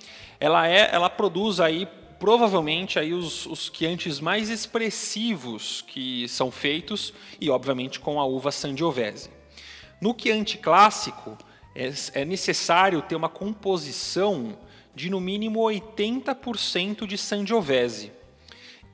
ela, 0.43 0.67
é, 0.67 0.89
ela 0.91 1.09
produz 1.09 1.61
aí 1.61 1.87
provavelmente 2.19 2.99
aí 2.99 3.13
os, 3.13 3.45
os 3.45 3.69
quiantes 3.69 4.19
mais 4.19 4.49
expressivos 4.49 5.85
que 5.87 6.27
são 6.27 6.51
feitos 6.51 7.13
e 7.39 7.49
obviamente 7.49 7.97
com 7.97 8.19
a 8.19 8.25
uva 8.25 8.51
Sangiovese. 8.51 9.29
No 10.01 10.13
Chianti 10.13 10.57
clássico 10.57 11.37
é, 11.73 11.93
é 12.13 12.25
necessário 12.25 13.01
ter 13.01 13.15
uma 13.15 13.29
composição 13.29 14.57
de 14.93 15.09
no 15.09 15.21
mínimo 15.21 15.61
80% 15.61 17.07
de 17.07 17.17
Sangiovese. 17.17 18.11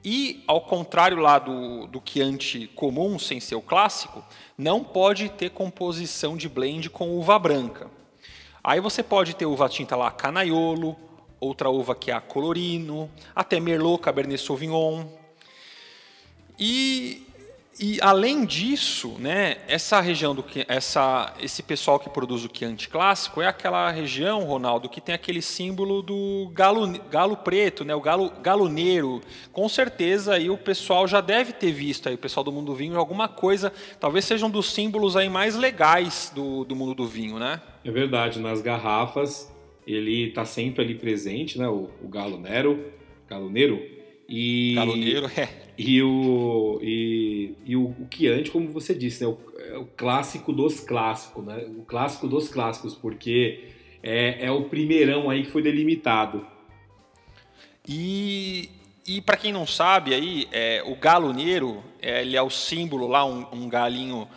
E, 0.05 0.43
ao 0.45 0.61
contrário 0.61 1.17
lá 1.17 1.39
do, 1.39 1.87
do 1.87 1.99
Chianti 2.05 2.67
comum, 2.75 3.17
sem 3.17 3.39
ser 3.39 3.55
o 3.55 3.61
clássico, 3.61 4.23
não 4.55 4.83
pode 4.83 5.29
ter 5.29 5.49
composição 5.49 6.37
de 6.37 6.47
blend 6.47 6.91
com 6.91 7.17
uva 7.17 7.39
branca. 7.39 7.89
Aí 8.63 8.79
você 8.79 9.01
pode 9.01 9.35
ter 9.35 9.47
uva 9.47 9.67
tinta 9.67 9.95
lá 9.95 10.11
Canaiolo, 10.11 11.08
outra 11.39 11.69
uva 11.69 11.95
que 11.95 12.11
é 12.11 12.13
a 12.13 12.21
Colorino, 12.21 13.09
até 13.35 13.59
Merlot, 13.59 14.01
Cabernet 14.01 14.41
Sauvignon. 14.41 15.05
E, 16.59 17.25
e 17.79 17.97
além 18.01 18.45
disso, 18.45 19.15
né, 19.17 19.59
essa 19.65 20.01
região 20.01 20.35
do 20.35 20.43
essa 20.67 21.33
esse 21.39 21.63
pessoal 21.63 21.97
que 21.97 22.09
produz 22.09 22.43
o 22.43 22.49
Chianti 22.53 22.89
clássico 22.89 23.41
é 23.41 23.47
aquela 23.47 23.89
região, 23.89 24.43
Ronaldo, 24.43 24.89
que 24.89 24.99
tem 24.99 25.15
aquele 25.15 25.41
símbolo 25.41 26.01
do 26.01 26.51
galo, 26.53 26.99
galo 27.09 27.37
preto, 27.37 27.85
né, 27.85 27.95
o 27.95 28.01
galo 28.01 28.33
galoneiro. 28.41 29.21
Com 29.53 29.69
certeza 29.69 30.33
aí 30.33 30.49
o 30.49 30.57
pessoal 30.57 31.07
já 31.07 31.21
deve 31.21 31.53
ter 31.53 31.71
visto 31.71 32.09
aí, 32.09 32.15
o 32.15 32.17
pessoal 32.17 32.43
do 32.43 32.51
mundo 32.51 32.65
do 32.65 32.75
vinho 32.75 32.99
alguma 32.99 33.29
coisa, 33.29 33.71
talvez 33.97 34.25
seja 34.25 34.45
um 34.45 34.49
dos 34.49 34.73
símbolos 34.73 35.15
aí 35.15 35.29
mais 35.29 35.55
legais 35.55 36.29
do, 36.35 36.65
do 36.65 36.75
mundo 36.75 36.93
do 36.93 37.07
vinho, 37.07 37.39
né? 37.39 37.61
É 37.85 37.91
verdade, 37.91 38.39
nas 38.39 38.61
garrafas 38.61 39.49
ele 39.93 40.27
está 40.27 40.45
sempre 40.45 40.83
ali 40.83 40.95
presente, 40.95 41.57
né? 41.57 41.67
O, 41.67 41.89
o 42.01 42.07
Galo 42.07 42.39
Nero, 42.39 42.91
Galo 43.27 43.49
Nero. 43.49 43.81
E, 44.27 44.73
Galo 44.75 44.95
Nero, 44.95 45.25
é. 45.35 45.49
E 45.77 46.03
o, 46.03 46.79
e, 46.83 47.55
e 47.65 47.75
o, 47.75 47.85
o 47.85 48.07
Chianti, 48.13 48.51
como 48.51 48.69
você 48.69 48.93
disse, 48.93 49.23
né? 49.23 49.29
O, 49.29 49.37
é 49.57 49.77
o 49.77 49.85
clássico 49.85 50.53
dos 50.53 50.79
clássicos, 50.79 51.43
né? 51.43 51.65
O 51.77 51.83
clássico 51.83 52.27
dos 52.27 52.49
clássicos, 52.49 52.93
porque 52.93 53.69
é, 54.03 54.45
é 54.45 54.51
o 54.51 54.65
primeirão 54.65 55.29
aí 55.29 55.43
que 55.43 55.51
foi 55.51 55.63
delimitado. 55.63 56.45
E, 57.87 58.69
e 59.07 59.21
para 59.21 59.37
quem 59.37 59.51
não 59.51 59.65
sabe 59.65 60.13
aí, 60.13 60.47
é, 60.51 60.83
o 60.85 60.95
Galo 60.95 61.33
Nero, 61.33 61.83
é, 61.99 62.21
ele 62.21 62.37
é 62.37 62.41
o 62.41 62.49
símbolo 62.49 63.07
lá, 63.07 63.25
um, 63.25 63.45
um 63.51 63.67
galinho 63.67 64.27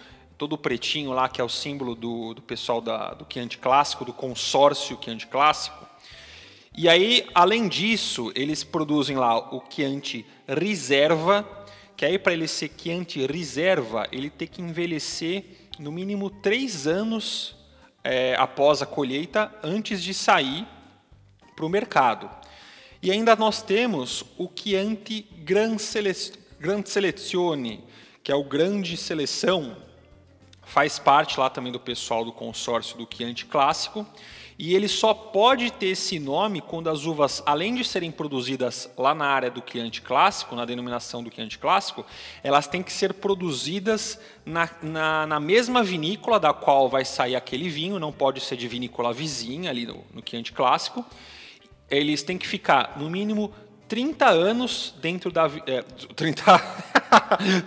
todo 0.43 0.59
pretinho 0.59 1.13
lá, 1.13 1.29
que 1.29 1.41
é 1.41 1.45
o 1.45 1.49
símbolo 1.49 1.95
do, 1.95 2.35
do 2.35 2.43
pessoal 2.43 2.81
da, 2.81 3.15
do 3.15 3.25
Chianti 3.33 3.59
Clássico, 3.59 4.05
do 4.05 4.13
consórcio 4.13 4.99
Chianti 5.01 5.29
Clássico. 5.29 5.87
E 6.77 6.89
aí, 6.89 7.29
além 7.33 7.69
disso, 7.69 8.33
eles 8.35 8.65
produzem 8.65 9.17
lá 9.17 9.39
o 9.55 9.63
Chianti 9.71 10.27
Reserva, 10.49 11.47
que 11.97 12.05
aí 12.05 12.19
para 12.19 12.33
ele 12.33 12.49
ser 12.49 12.73
Chianti 12.77 13.25
Reserva, 13.25 14.09
ele 14.11 14.29
tem 14.29 14.49
que 14.49 14.61
envelhecer 14.61 15.45
no 15.79 15.93
mínimo 15.93 16.29
três 16.29 16.89
anos 16.89 17.55
é, 18.03 18.35
após 18.37 18.83
a 18.83 18.87
colheita, 18.87 19.49
antes 19.63 20.03
de 20.03 20.13
sair 20.13 20.67
para 21.55 21.65
o 21.65 21.69
mercado. 21.69 22.29
E 23.01 23.13
ainda 23.13 23.37
nós 23.37 23.63
temos 23.63 24.25
o 24.37 24.51
Chianti 24.53 25.23
Gran, 25.45 25.79
Sele 25.79 26.13
Gran 26.59 26.85
Selezione, 26.85 27.85
que 28.25 28.33
é 28.33 28.35
o 28.35 28.43
grande 28.43 28.97
seleção, 28.97 29.92
faz 30.63 30.99
parte 30.99 31.39
lá 31.39 31.51
também 31.51 31.73
do 31.73 31.81
pessoal 31.81 32.25
do 32.25 32.33
consórcio 32.33 32.97
do 32.97 33.09
Chianti 33.11 33.47
Clássico, 33.47 34.07
e 34.59 34.75
ele 34.75 34.87
só 34.87 35.13
pode 35.13 35.73
ter 35.73 35.87
esse 35.87 36.21
nome 36.21 36.61
quando 36.61 36.89
as 36.89 37.05
uvas, 37.05 37.43
além 37.45 37.75
de 37.75 37.85
serem 37.85 38.13
produzidas 38.13 38.89
lá 38.97 39.15
na 39.15 39.27
área 39.27 39.51
do 39.51 39.63
Chianti 39.67 40.03
Clássico, 40.03 40.55
na 40.55 40.65
denominação 40.65 41.23
do 41.23 41.35
Chianti 41.35 41.59
Clássico, 41.59 42.07
elas 42.45 42.67
têm 42.69 42.83
que 42.83 42.93
ser 42.93 43.15
produzidas 43.15 44.21
na, 44.45 44.71
na, 44.81 45.27
na, 45.27 45.41
mesma 45.41 45.83
vinícola 45.83 46.39
da 46.39 46.53
qual 46.53 46.89
vai 46.89 47.05
sair 47.05 47.35
aquele 47.35 47.69
vinho, 47.69 47.99
não 47.99 48.13
pode 48.13 48.41
ser 48.41 48.57
de 48.57 48.69
vinícola 48.69 49.13
vizinha 49.13 49.71
ali 49.71 49.87
no, 49.87 50.05
no 50.15 50.23
Chianti 50.25 50.53
Clássico. 50.53 51.05
Eles 51.91 52.23
têm 52.23 52.39
que 52.39 52.47
ficar, 52.47 52.97
no 52.97 53.11
mínimo, 53.11 53.53
30 53.93 54.27
anos 54.27 54.95
dentro 55.03 55.31
da. 55.31 55.51
É, 55.67 55.83
30, 56.17 56.59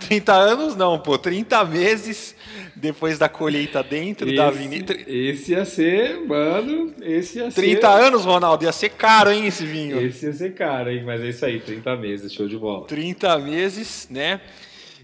30 0.08 0.32
anos 0.34 0.74
não, 0.74 0.98
pô, 0.98 1.16
30 1.16 1.64
meses 1.66 2.34
depois 2.74 3.16
da 3.16 3.28
colheita 3.28 3.80
dentro 3.80 4.26
esse, 4.26 4.36
da 4.36 4.48
avenida. 4.48 4.92
Esse 5.06 5.52
ia 5.52 5.64
ser, 5.64 6.26
mano, 6.26 6.92
esse 7.00 7.38
ia 7.38 7.48
30 7.48 7.80
ser... 7.80 7.86
anos, 7.86 8.24
Ronaldo, 8.24 8.64
ia 8.64 8.72
ser 8.72 8.88
caro, 8.88 9.30
hein, 9.30 9.46
esse 9.46 9.64
vinho. 9.64 10.04
Esse 10.04 10.26
ia 10.26 10.32
ser 10.32 10.52
caro, 10.54 10.90
hein, 10.90 11.04
mas 11.04 11.20
é 11.20 11.28
isso 11.28 11.44
aí, 11.44 11.60
30 11.60 11.94
meses, 11.94 12.32
show 12.32 12.48
de 12.48 12.58
bola. 12.58 12.88
30 12.88 13.38
meses, 13.38 14.08
né? 14.10 14.40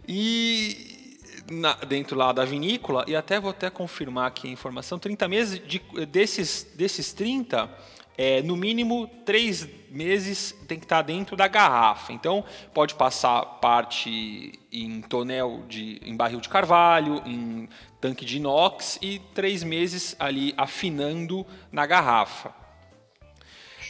E 0.09 1.14
na, 1.52 1.75
dentro 1.75 2.17
lá 2.17 2.33
da 2.33 2.45
vinícola, 2.45 3.05
e 3.07 3.14
até 3.14 3.38
vou 3.38 3.52
até 3.52 3.71
confirmar 3.71 4.26
aqui 4.26 4.49
a 4.49 4.50
informação, 4.50 4.99
30 4.99 5.29
meses, 5.29 5.62
de, 5.64 5.81
desses, 6.11 6.67
desses 6.75 7.12
30, 7.12 7.71
é, 8.19 8.43
no 8.43 8.57
mínimo 8.57 9.09
três 9.25 9.69
meses 9.93 10.55
tem 10.67 10.79
que 10.79 10.85
estar 10.85 11.03
dentro 11.03 11.37
da 11.37 11.47
garrafa. 11.47 12.13
Então, 12.13 12.45
pode 12.73 12.95
passar 12.95 13.45
parte 13.61 14.53
em 14.73 15.01
tonel 15.03 15.63
de, 15.69 16.01
em 16.05 16.17
barril 16.17 16.41
de 16.41 16.49
carvalho, 16.49 17.23
em 17.27 17.69
tanque 18.01 18.25
de 18.25 18.39
inox 18.39 18.99
e 19.01 19.21
três 19.35 19.63
meses 19.63 20.17
ali 20.19 20.55
afinando 20.57 21.47
na 21.71 21.87
garrafa. 21.87 22.53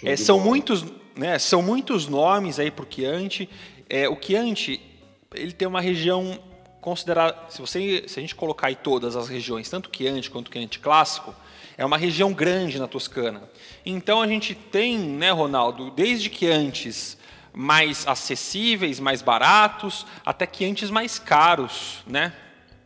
É, 0.05 0.17
são 0.17 0.41
muitos, 0.41 0.85
né, 1.17 1.39
são 1.39 1.63
muitos 1.63 2.09
nomes 2.09 2.59
aí 2.59 2.71
para 2.71 2.85
o 2.85 2.89
Chianti. 2.91 3.49
É, 3.89 4.09
o 4.09 4.19
Chianti 4.21 4.81
ele 5.35 5.53
tem 5.53 5.67
uma 5.67 5.81
região 5.81 6.39
considerada, 6.83 7.49
se 7.49 7.61
você, 7.61 8.05
se 8.09 8.19
a 8.19 8.21
gente 8.21 8.35
colocar 8.35 8.67
aí 8.67 8.75
todas 8.75 9.15
as 9.15 9.29
regiões, 9.29 9.71
tanto 9.71 9.89
Chianti 9.97 10.29
quanto 10.29 10.53
Chianti 10.53 10.81
clássico, 10.81 11.33
é 11.79 11.85
uma 11.87 11.97
região 11.97 12.33
grande 12.33 12.79
na 12.79 12.89
Toscana. 12.89 13.49
Então 13.87 14.21
a 14.21 14.27
gente 14.27 14.53
tem, 14.55 14.99
né, 14.99 15.31
Ronaldo, 15.31 15.93
desde 15.93 16.29
que 16.29 16.49
antes 16.49 17.17
mais 17.55 18.07
acessíveis, 18.07 18.99
mais 18.99 19.23
baratos, 19.23 20.05
até 20.27 20.45
que 20.45 20.65
antes 20.65 20.91
mais 20.91 21.19
caros, 21.21 22.03
né? 22.07 22.33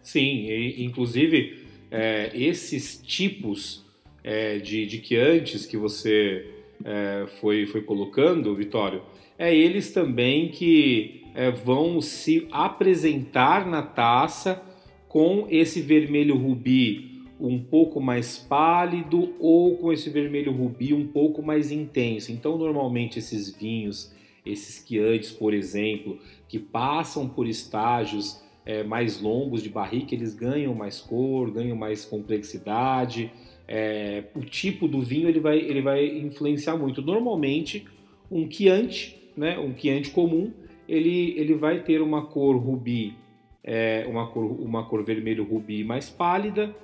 Sim, 0.03 0.47
e, 0.47 0.85
inclusive 0.85 1.67
é, 1.91 2.31
esses 2.35 3.01
tipos 3.03 3.83
é, 4.23 4.59
de, 4.59 4.85
de 4.87 5.03
Chiantis 5.03 5.65
que 5.65 5.79
você 5.79 6.51
é, 6.85 7.27
foi, 7.41 7.65
foi 7.65 7.81
colocando, 7.81 8.55
Vitório, 8.55 9.03
é 9.39 9.55
eles 9.55 9.91
também 9.91 10.51
que 10.51 11.26
é, 11.37 11.51
vão 11.51 12.01
se 12.01 12.49
apresentar 12.51 13.67
na 13.67 13.83
taça 13.83 14.63
com 15.07 15.47
esse 15.51 15.83
vermelho 15.83 16.35
rubi 16.35 17.23
um 17.39 17.59
pouco 17.59 18.01
mais 18.01 18.39
pálido 18.39 19.35
ou 19.39 19.77
com 19.77 19.93
esse 19.93 20.09
vermelho 20.09 20.51
rubi 20.51 20.95
um 20.95 21.07
pouco 21.07 21.43
mais 21.43 21.71
intenso. 21.71 22.33
Então, 22.33 22.57
normalmente 22.57 23.19
esses 23.19 23.55
vinhos, 23.55 24.15
esses 24.47 24.83
quiantes, 24.83 25.31
por 25.31 25.53
exemplo, 25.53 26.19
que 26.49 26.59
passam 26.59 27.29
por 27.29 27.47
estágios 27.47 28.43
é, 28.65 28.83
mais 28.83 29.21
longos 29.21 29.63
de 29.63 29.69
barrica, 29.69 30.15
eles 30.15 30.35
ganham 30.35 30.75
mais 30.75 31.01
cor, 31.01 31.51
ganham 31.51 31.77
mais 31.77 32.07
complexidade. 32.07 33.31
É, 33.69 34.25
o 34.35 34.41
tipo 34.41 34.89
do 34.89 35.03
vinho 35.03 35.29
ele 35.29 35.41
vai, 35.41 35.59
ele 35.59 35.83
vai 35.83 36.07
influenciar 36.07 36.79
muito. 36.79 37.03
Normalmente, 37.03 37.87
um 38.31 38.51
Chianti, 38.51 39.21
né, 39.37 39.59
um 39.59 39.77
Chianti 39.77 40.11
comum, 40.11 40.51
ele, 40.89 41.35
ele 41.37 41.55
vai 41.55 41.81
ter 41.81 42.01
uma 42.01 42.27
cor 42.27 42.57
rubi, 42.57 43.15
é, 43.63 44.07
uma, 44.09 44.27
cor, 44.29 44.45
uma 44.45 44.85
cor 44.85 45.05
vermelho 45.05 45.45
rubi 45.45 45.85
mais 45.85 46.09
pálida, 46.09 46.75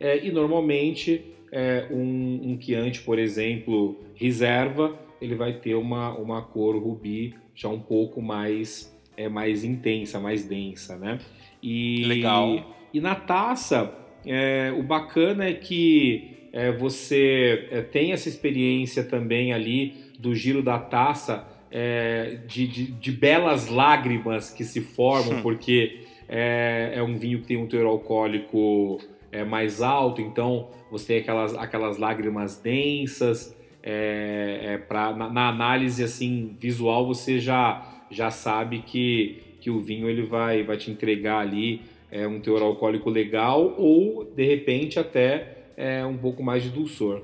é, 0.00 0.24
e 0.24 0.32
normalmente 0.32 1.22
é, 1.50 1.86
um, 1.90 2.52
um 2.52 2.60
Chianti, 2.60 3.02
por 3.02 3.18
exemplo, 3.18 4.00
reserva, 4.14 4.98
ele 5.20 5.34
vai 5.34 5.52
ter 5.52 5.74
uma, 5.74 6.16
uma 6.16 6.42
cor 6.42 6.76
rubi 6.76 7.34
já 7.54 7.68
um 7.68 7.78
pouco 7.78 8.20
mais, 8.20 8.92
é, 9.16 9.28
mais 9.28 9.62
intensa, 9.62 10.18
mais 10.18 10.44
densa, 10.44 10.96
né? 10.96 11.18
E, 11.62 12.04
Legal. 12.06 12.74
E 12.92 13.00
na 13.00 13.14
taça, 13.14 13.94
é, 14.26 14.74
o 14.76 14.82
bacana 14.82 15.44
é 15.44 15.52
que 15.52 16.48
é, 16.52 16.70
você 16.72 17.68
é, 17.70 17.80
tem 17.82 18.12
essa 18.12 18.28
experiência 18.28 19.04
também 19.04 19.52
ali 19.52 19.94
do 20.18 20.34
giro 20.34 20.62
da 20.62 20.78
taça, 20.78 21.48
é, 21.72 22.38
de, 22.46 22.66
de, 22.66 22.86
de, 22.92 23.12
belas 23.12 23.68
lágrimas 23.68 24.50
que 24.50 24.62
se 24.62 24.82
formam, 24.82 25.38
hum. 25.38 25.42
porque 25.42 26.04
é, 26.28 26.92
é, 26.96 27.02
um 27.02 27.16
vinho 27.16 27.40
que 27.40 27.46
tem 27.46 27.56
um 27.56 27.66
teor 27.66 27.86
alcoólico 27.86 29.00
é, 29.32 29.42
mais 29.42 29.80
alto, 29.80 30.20
então 30.20 30.68
você 30.90 31.06
tem 31.06 31.18
aquelas, 31.18 31.54
aquelas 31.54 31.96
lágrimas 31.96 32.58
densas. 32.58 33.56
É, 33.82 34.74
é 34.74 34.78
pra, 34.78 35.12
na, 35.12 35.28
na, 35.28 35.48
análise 35.48 36.04
assim 36.04 36.54
visual 36.56 37.04
você 37.04 37.40
já, 37.40 38.04
já 38.12 38.30
sabe 38.30 38.78
que, 38.86 39.42
que 39.60 39.70
o 39.70 39.80
vinho 39.80 40.08
ele 40.08 40.22
vai, 40.22 40.62
vai 40.62 40.76
te 40.76 40.88
entregar 40.88 41.40
ali 41.40 41.82
é, 42.08 42.24
um 42.24 42.38
teor 42.38 42.62
alcoólico 42.62 43.10
legal 43.10 43.74
ou 43.76 44.24
de 44.24 44.44
repente 44.44 45.00
até 45.00 45.64
é, 45.76 46.04
um 46.04 46.16
pouco 46.16 46.44
mais 46.44 46.62
de 46.62 46.68
dulçor. 46.68 47.22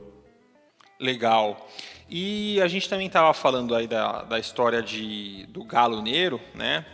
Legal. 0.98 1.68
E 2.08 2.60
a 2.62 2.68
gente 2.68 2.88
também 2.88 3.06
estava 3.06 3.34
falando 3.34 3.74
aí 3.74 3.86
da, 3.86 4.22
da 4.22 4.38
história 4.38 4.82
de, 4.82 5.46
do 5.48 5.62
Galo 5.64 6.00
Negro, 6.00 6.40
né? 6.54 6.84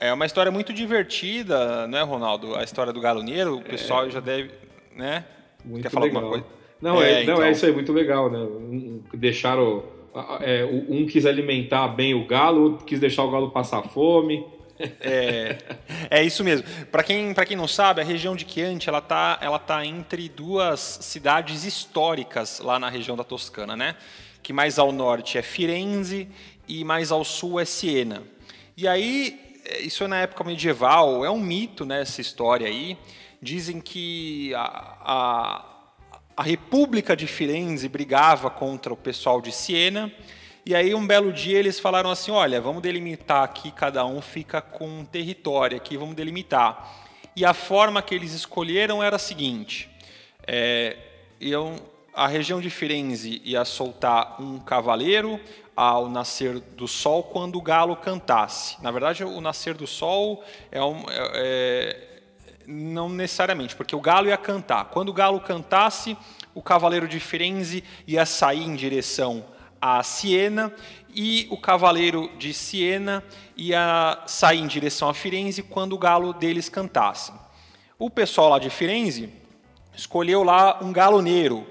É 0.00 0.12
uma 0.12 0.26
história 0.26 0.50
muito 0.50 0.72
divertida, 0.72 1.86
né, 1.86 2.02
Ronaldo? 2.02 2.56
A 2.56 2.64
história 2.64 2.92
do 2.92 3.00
Galo 3.00 3.22
Negro, 3.22 3.58
o 3.58 3.62
pessoal 3.62 4.06
é... 4.06 4.10
já 4.10 4.18
deve, 4.18 4.50
né? 4.96 5.24
Muito 5.64 5.82
Quer 5.82 5.90
falar 5.90 6.06
legal. 6.06 6.22
alguma 6.22 6.42
coisa? 6.42 6.60
Não, 6.80 7.02
é, 7.02 7.10
é 7.10 7.12
não, 7.12 7.18
é 7.18 7.22
então... 7.22 7.42
é 7.44 7.50
isso 7.52 7.66
aí, 7.66 7.72
muito 7.72 7.92
legal, 7.92 8.30
né? 8.30 9.00
Deixaram. 9.14 9.84
É, 10.40 10.64
um 10.64 11.06
quis 11.06 11.24
alimentar 11.24 11.86
bem 11.86 12.14
o 12.14 12.26
galo, 12.26 12.62
outro 12.62 12.84
quis 12.84 12.98
deixar 12.98 13.22
o 13.22 13.30
galo 13.30 13.50
passar 13.52 13.82
fome. 13.82 14.44
É, 15.00 15.58
é 16.10 16.24
isso 16.24 16.42
mesmo. 16.42 16.66
Para 16.90 17.02
quem, 17.02 17.32
quem 17.34 17.56
não 17.56 17.68
sabe, 17.68 18.00
a 18.00 18.04
região 18.04 18.34
de 18.34 18.44
Chianti 18.48 18.88
ela 18.88 19.00
tá, 19.00 19.38
ela 19.40 19.58
tá 19.58 19.84
entre 19.84 20.28
duas 20.28 20.80
cidades 20.80 21.64
históricas 21.64 22.60
lá 22.60 22.78
na 22.78 22.88
região 22.88 23.16
da 23.16 23.22
Toscana, 23.22 23.76
né? 23.76 23.94
Que 24.42 24.52
mais 24.52 24.78
ao 24.78 24.92
norte 24.92 25.38
é 25.38 25.42
Firenze 25.42 26.28
e 26.66 26.84
mais 26.84 27.12
ao 27.12 27.24
sul 27.24 27.60
é 27.60 27.64
Siena. 27.64 28.22
E 28.76 28.88
aí 28.88 29.50
é, 29.64 29.80
isso 29.80 30.02
é 30.04 30.08
na 30.08 30.18
época 30.18 30.42
medieval, 30.44 31.24
é 31.24 31.30
um 31.30 31.38
mito 31.38 31.84
né, 31.84 32.00
essa 32.00 32.20
história 32.20 32.66
aí. 32.66 32.98
Dizem 33.40 33.80
que 33.80 34.52
a, 34.54 34.96
a, 35.00 35.64
a 36.36 36.42
República 36.42 37.16
de 37.16 37.26
Firenze 37.26 37.88
brigava 37.88 38.50
contra 38.50 38.92
o 38.92 38.96
pessoal 38.96 39.40
de 39.40 39.52
Siena, 39.52 40.12
e 40.66 40.74
aí 40.74 40.94
um 40.94 41.06
belo 41.06 41.32
dia 41.32 41.58
eles 41.58 41.80
falaram 41.80 42.10
assim, 42.10 42.30
olha, 42.30 42.60
vamos 42.60 42.82
delimitar 42.82 43.42
aqui, 43.42 43.70
cada 43.70 44.04
um 44.04 44.20
fica 44.20 44.60
com 44.60 44.86
um 44.86 45.04
território 45.04 45.76
aqui, 45.76 45.96
vamos 45.96 46.14
delimitar. 46.14 47.08
E 47.34 47.44
a 47.44 47.54
forma 47.54 48.02
que 48.02 48.14
eles 48.14 48.32
escolheram 48.32 49.02
era 49.02 49.16
a 49.16 49.18
seguinte, 49.18 49.88
é, 50.46 50.96
iam, 51.40 51.76
a 52.14 52.26
região 52.26 52.60
de 52.60 52.70
Firenze 52.70 53.40
ia 53.44 53.64
soltar 53.64 54.40
um 54.40 54.58
cavaleiro, 54.58 55.40
ao 55.80 56.10
nascer 56.10 56.60
do 56.60 56.86
sol 56.86 57.22
quando 57.22 57.56
o 57.56 57.62
galo 57.62 57.96
cantasse. 57.96 58.76
Na 58.82 58.90
verdade, 58.90 59.24
o 59.24 59.40
nascer 59.40 59.72
do 59.72 59.86
sol 59.86 60.44
é, 60.70 60.82
um, 60.82 61.06
é, 61.08 61.30
é 61.34 62.20
não 62.66 63.08
necessariamente, 63.08 63.74
porque 63.74 63.96
o 63.96 64.00
galo 64.00 64.28
ia 64.28 64.36
cantar. 64.36 64.86
Quando 64.86 65.08
o 65.08 65.12
galo 65.14 65.40
cantasse, 65.40 66.18
o 66.54 66.60
cavaleiro 66.60 67.08
de 67.08 67.18
Firenze 67.18 67.82
ia 68.06 68.26
sair 68.26 68.62
em 68.62 68.76
direção 68.76 69.42
a 69.80 70.02
Siena 70.02 70.70
e 71.14 71.48
o 71.50 71.56
cavaleiro 71.56 72.30
de 72.38 72.52
Siena 72.52 73.24
ia 73.56 74.22
sair 74.26 74.58
em 74.58 74.66
direção 74.66 75.08
a 75.08 75.14
Firenze 75.14 75.62
quando 75.62 75.94
o 75.94 75.98
galo 75.98 76.34
deles 76.34 76.68
cantasse. 76.68 77.32
O 77.98 78.10
pessoal 78.10 78.50
lá 78.50 78.58
de 78.58 78.68
Firenze 78.68 79.32
escolheu 79.94 80.42
lá 80.42 80.78
um 80.82 80.92
galo 80.92 81.22
negro 81.22 81.66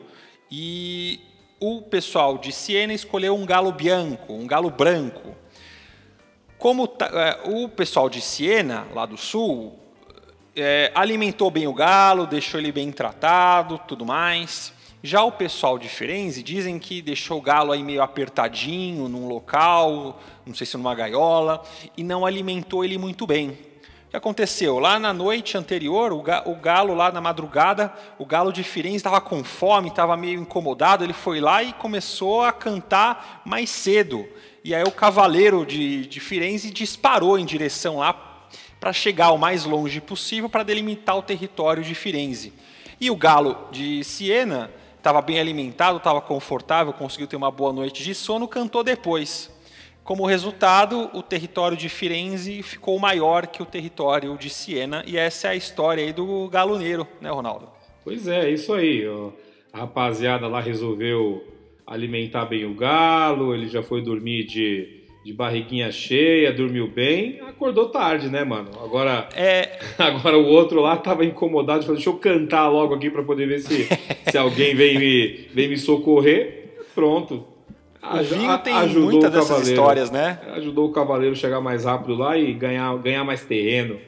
e 0.51 1.19
o 1.59 1.81
pessoal 1.81 2.37
de 2.37 2.51
Siena 2.51 2.93
escolheu 2.93 3.35
um 3.35 3.45
galo 3.45 3.71
bianco, 3.71 4.33
um 4.33 4.47
galo 4.47 4.69
branco. 4.69 5.35
Como 6.57 6.89
é, 7.01 7.39
o 7.49 7.69
pessoal 7.69 8.09
de 8.09 8.21
Siena, 8.21 8.87
lá 8.93 9.05
do 9.05 9.17
sul, 9.17 9.77
é, 10.55 10.91
alimentou 10.95 11.49
bem 11.51 11.67
o 11.67 11.73
galo, 11.73 12.25
deixou 12.25 12.59
ele 12.59 12.71
bem 12.71 12.91
tratado, 12.91 13.79
tudo 13.87 14.05
mais. 14.05 14.73
Já 15.01 15.23
o 15.23 15.31
pessoal 15.31 15.79
de 15.79 15.87
Firenze 15.87 16.43
dizem 16.43 16.77
que 16.77 17.01
deixou 17.01 17.37
o 17.37 17.41
galo 17.41 17.71
aí 17.71 17.81
meio 17.81 18.01
apertadinho 18.01 19.07
num 19.07 19.27
local, 19.29 20.19
não 20.45 20.53
sei 20.53 20.67
se 20.67 20.75
numa 20.75 20.93
gaiola, 20.93 21.63
e 21.95 22.03
não 22.03 22.25
alimentou 22.25 22.83
ele 22.83 22.97
muito 22.97 23.25
bem. 23.25 23.57
O 24.09 24.11
que 24.11 24.17
aconteceu? 24.17 24.79
Lá 24.79 24.97
na 24.97 25.13
noite 25.13 25.55
anterior, 25.55 26.11
o 26.11 26.55
galo 26.55 26.95
lá 26.95 27.11
na 27.11 27.21
madrugada, 27.21 27.93
o 28.17 28.25
galo 28.25 28.51
de 28.51 28.63
Firenze 28.63 28.95
estava 28.95 29.21
com 29.21 29.43
fome, 29.43 29.89
estava 29.89 30.17
meio 30.17 30.41
incomodado, 30.41 31.03
ele 31.03 31.13
foi 31.13 31.39
lá 31.39 31.61
e 31.61 31.71
começou 31.73 32.41
a 32.41 32.51
cantar 32.51 33.43
mais 33.45 33.69
cedo. 33.69 34.27
E 34.63 34.73
aí 34.73 34.81
o 34.81 34.91
cavaleiro 34.91 35.63
de, 35.63 36.07
de 36.07 36.19
Firenze 36.19 36.71
disparou 36.71 37.37
em 37.37 37.45
direção 37.45 37.97
lá 37.97 38.47
para 38.79 38.91
chegar 38.91 39.29
o 39.29 39.37
mais 39.37 39.63
longe 39.63 40.01
possível 40.01 40.49
para 40.49 40.63
delimitar 40.63 41.15
o 41.15 41.21
território 41.21 41.83
de 41.83 41.93
Firenze. 41.93 42.51
E 42.99 43.11
o 43.11 43.15
galo 43.15 43.67
de 43.69 44.03
Siena 44.03 44.71
estava 44.97 45.21
bem 45.21 45.39
alimentado, 45.39 45.97
estava 45.97 46.19
confortável, 46.19 46.93
conseguiu 46.93 47.27
ter 47.27 47.35
uma 47.35 47.51
boa 47.51 47.71
noite 47.71 48.03
de 48.03 48.15
sono, 48.15 48.47
cantou 48.47 48.83
depois. 48.83 49.51
Como 50.09 50.25
resultado, 50.25 51.07
o 51.13 51.21
território 51.21 51.77
de 51.77 51.87
Firenze 51.87 52.63
ficou 52.63 52.97
maior 52.97 53.45
que 53.45 53.61
o 53.61 53.65
território 53.65 54.35
de 54.39 54.49
Siena, 54.49 55.03
e 55.05 55.15
essa 55.15 55.49
é 55.49 55.51
a 55.51 55.55
história 55.55 56.03
aí 56.03 56.11
do 56.11 56.47
galoneiro, 56.47 57.07
né, 57.21 57.29
Ronaldo? 57.29 57.67
Pois 58.03 58.27
é, 58.27 58.49
isso 58.49 58.73
aí. 58.73 59.05
A 59.71 59.81
rapaziada 59.81 60.47
lá 60.47 60.59
resolveu 60.61 61.43
alimentar 61.85 62.45
bem 62.45 62.65
o 62.65 62.73
galo, 62.73 63.53
ele 63.53 63.67
já 63.67 63.83
foi 63.83 64.01
dormir 64.01 64.45
de, 64.45 65.03
de 65.23 65.31
barriguinha 65.31 65.91
cheia, 65.91 66.51
dormiu 66.51 66.87
bem, 66.87 67.39
acordou 67.41 67.89
tarde, 67.89 68.29
né, 68.29 68.43
mano? 68.43 68.71
Agora, 68.83 69.29
é... 69.35 69.77
agora 69.95 70.39
o 70.39 70.47
outro 70.47 70.81
lá 70.81 70.97
tava 70.97 71.23
incomodado, 71.23 71.83
falou, 71.83 71.97
deixa 71.97 72.09
eu 72.09 72.17
cantar 72.17 72.67
logo 72.67 72.95
aqui 72.95 73.11
para 73.11 73.21
poder 73.21 73.47
ver 73.47 73.59
se, 73.59 73.87
se 74.27 74.37
alguém 74.39 74.73
vem 74.73 74.97
me, 74.97 75.27
vem 75.53 75.69
me 75.69 75.77
socorrer. 75.77 76.57
Pronto, 76.95 77.45
o 78.01 78.23
vinho 78.23 78.57
tem 78.59 78.87
muitas 78.89 79.31
dessas 79.31 79.67
histórias, 79.67 80.09
né? 80.09 80.39
Ajudou 80.55 80.87
o 80.87 80.91
cavaleiro 80.91 81.33
a 81.33 81.37
chegar 81.37 81.59
mais 81.59 81.85
rápido 81.85 82.15
lá 82.15 82.37
e 82.37 82.53
ganhar, 82.53 82.95
ganhar 82.97 83.23
mais 83.23 83.43
terreno. 83.43 83.99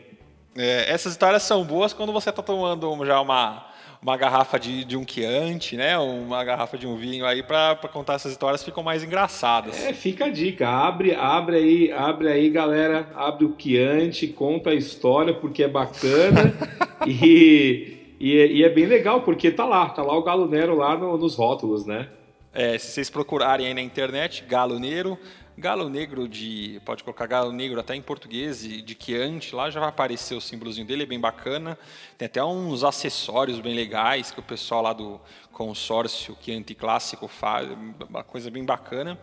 É, 0.55 0.91
essas 0.91 1.13
histórias 1.13 1.43
são 1.43 1.63
boas 1.63 1.93
quando 1.93 2.11
você 2.11 2.29
está 2.29 2.41
tomando 2.41 3.05
já 3.05 3.19
uma, 3.21 3.65
uma 4.01 4.17
garrafa 4.17 4.59
de, 4.59 4.83
de 4.83 4.97
um 4.97 5.05
Chianti, 5.07 5.77
né? 5.77 5.97
Uma 5.97 6.43
garrafa 6.43 6.77
de 6.77 6.87
um 6.87 6.95
vinho 6.95 7.25
aí 7.25 7.43
para 7.43 7.75
contar 7.91 8.15
essas 8.15 8.31
histórias 8.31 8.63
ficam 8.63 8.83
mais 8.83 9.03
engraçadas. 9.03 9.81
É, 9.83 9.93
fica 9.93 10.25
a 10.25 10.29
dica. 10.29 10.67
Abre, 10.67 11.13
abre 11.13 11.55
aí, 11.57 11.91
abre 11.91 12.27
aí, 12.27 12.49
galera. 12.49 13.07
Abre 13.15 13.45
o 13.45 13.55
Chianti, 13.57 14.27
conta 14.27 14.71
a 14.71 14.75
história 14.75 15.33
porque 15.33 15.63
é 15.63 15.67
bacana 15.67 16.53
e, 17.07 18.15
e, 18.19 18.35
e, 18.35 18.63
é 18.63 18.69
bem 18.69 18.85
legal 18.85 19.21
porque 19.21 19.51
tá 19.51 19.65
lá, 19.65 19.87
tá 19.89 20.01
lá 20.01 20.17
o 20.17 20.23
Galo 20.23 20.47
Nero 20.47 20.75
lá 20.75 20.97
no, 20.97 21.17
nos 21.17 21.35
rótulos, 21.35 21.85
né? 21.85 22.07
É, 22.53 22.77
se 22.77 22.91
vocês 22.91 23.09
procurarem 23.09 23.67
aí 23.67 23.73
na 23.73 23.81
internet, 23.81 24.43
Galo 24.43 24.77
Nero, 24.77 25.17
Galo 25.57 25.89
negro 25.89 26.27
de. 26.27 26.81
Pode 26.85 27.03
colocar 27.03 27.27
galo 27.27 27.51
negro 27.51 27.79
até 27.79 27.93
em 27.93 28.01
português, 28.01 28.61
de 28.63 28.97
Chianti, 28.99 29.53
lá 29.53 29.69
já 29.69 29.79
vai 29.79 29.89
aparecer 29.89 30.33
o 30.33 30.41
símbolozinho 30.41 30.87
dele, 30.87 31.03
é 31.03 31.05
bem 31.05 31.19
bacana. 31.19 31.77
Tem 32.17 32.25
até 32.25 32.43
uns 32.43 32.83
acessórios 32.83 33.59
bem 33.59 33.75
legais 33.75 34.31
que 34.31 34.39
o 34.39 34.43
pessoal 34.43 34.81
lá 34.81 34.93
do 34.93 35.19
consórcio 35.51 36.37
Chianti 36.41 36.73
Clássico 36.73 37.27
faz, 37.27 37.69
uma 38.09 38.23
coisa 38.23 38.49
bem 38.49 38.65
bacana. 38.65 39.19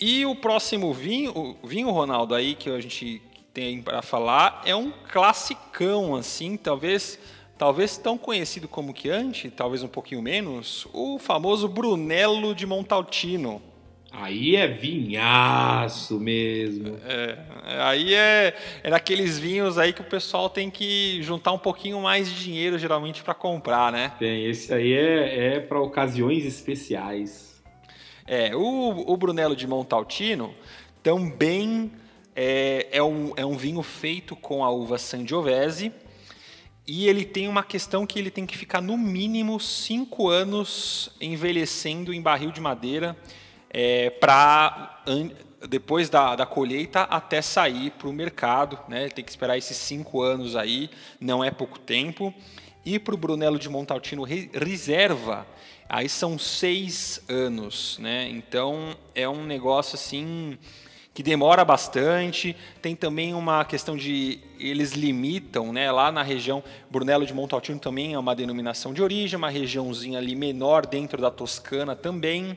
E 0.00 0.26
o 0.26 0.34
próximo 0.34 0.92
vinho, 0.92 1.56
o 1.62 1.66
vinho 1.66 1.90
Ronaldo 1.90 2.34
aí 2.34 2.54
que 2.54 2.68
a 2.68 2.80
gente 2.80 3.22
tem 3.54 3.80
para 3.80 4.02
falar 4.02 4.62
é 4.64 4.74
um 4.74 4.90
classicão 4.90 6.16
assim, 6.16 6.56
talvez 6.56 7.18
talvez 7.58 7.96
tão 7.96 8.18
conhecido 8.18 8.68
como 8.68 8.94
Chianti, 8.96 9.50
talvez 9.50 9.82
um 9.82 9.88
pouquinho 9.88 10.22
menos, 10.22 10.86
o 10.92 11.18
famoso 11.18 11.68
Brunello 11.68 12.54
de 12.54 12.66
Montaltino. 12.66 13.62
Aí 14.18 14.56
é 14.56 14.66
vinhaço 14.66 16.18
mesmo. 16.18 16.96
É, 17.04 17.38
aí 17.82 18.14
é, 18.14 18.56
é 18.82 18.90
daqueles 18.90 19.38
vinhos 19.38 19.76
aí 19.76 19.92
que 19.92 20.00
o 20.00 20.04
pessoal 20.04 20.48
tem 20.48 20.70
que 20.70 21.22
juntar 21.22 21.52
um 21.52 21.58
pouquinho 21.58 22.00
mais 22.00 22.30
de 22.30 22.42
dinheiro, 22.42 22.78
geralmente, 22.78 23.22
para 23.22 23.34
comprar, 23.34 23.92
né? 23.92 24.12
Tem, 24.18 24.46
esse 24.46 24.72
aí 24.72 24.92
é, 24.92 25.56
é 25.56 25.60
para 25.60 25.78
ocasiões 25.80 26.46
especiais. 26.46 27.62
É, 28.26 28.56
o, 28.56 29.12
o 29.12 29.16
Brunello 29.16 29.54
de 29.54 29.66
Montaltino 29.66 30.54
também 31.02 31.92
é, 32.34 32.86
é, 32.90 33.02
um, 33.02 33.32
é 33.36 33.44
um 33.44 33.56
vinho 33.56 33.82
feito 33.82 34.34
com 34.34 34.64
a 34.64 34.70
uva 34.70 34.96
Sangiovese 34.98 35.92
e 36.86 37.08
ele 37.08 37.24
tem 37.24 37.48
uma 37.48 37.64
questão 37.64 38.06
que 38.06 38.18
ele 38.18 38.30
tem 38.30 38.46
que 38.46 38.56
ficar 38.56 38.80
no 38.80 38.96
mínimo 38.96 39.58
cinco 39.58 40.28
anos 40.28 41.10
envelhecendo 41.20 42.14
em 42.14 42.22
barril 42.22 42.52
de 42.52 42.60
madeira 42.60 43.16
é, 43.70 44.10
para 44.10 45.02
depois 45.68 46.08
da, 46.08 46.36
da, 46.36 46.46
colheita 46.46 47.02
até 47.02 47.42
sair 47.42 47.90
para 47.90 48.08
o 48.08 48.12
mercado. 48.12 48.78
Né? 48.88 49.08
Tem 49.08 49.24
que 49.24 49.30
esperar 49.30 49.58
esses 49.58 49.76
cinco 49.76 50.22
anos 50.22 50.54
aí, 50.54 50.88
não 51.20 51.42
é 51.42 51.50
pouco 51.50 51.78
tempo. 51.78 52.32
E 52.84 53.00
para 53.00 53.14
o 53.14 53.18
Brunello 53.18 53.58
de 53.58 53.68
Montaltino 53.68 54.22
reserva, 54.22 55.44
aí 55.88 56.08
são 56.08 56.38
seis 56.38 57.20
anos. 57.28 57.98
Né? 57.98 58.28
Então 58.28 58.96
é 59.12 59.28
um 59.28 59.44
negócio 59.44 59.96
assim 59.96 60.56
que 61.16 61.22
demora 61.22 61.64
bastante. 61.64 62.54
Tem 62.82 62.94
também 62.94 63.32
uma 63.32 63.64
questão 63.64 63.96
de 63.96 64.38
eles 64.60 64.92
limitam, 64.92 65.72
né? 65.72 65.90
Lá 65.90 66.12
na 66.12 66.22
região 66.22 66.62
Brunello 66.90 67.24
de 67.24 67.32
Montaltino 67.32 67.78
também 67.78 68.12
é 68.12 68.18
uma 68.18 68.36
denominação 68.36 68.92
de 68.92 69.02
origem, 69.02 69.38
uma 69.38 69.48
regiãozinha 69.48 70.18
ali 70.18 70.36
menor 70.36 70.84
dentro 70.84 71.18
da 71.22 71.30
Toscana 71.30 71.96
também. 71.96 72.54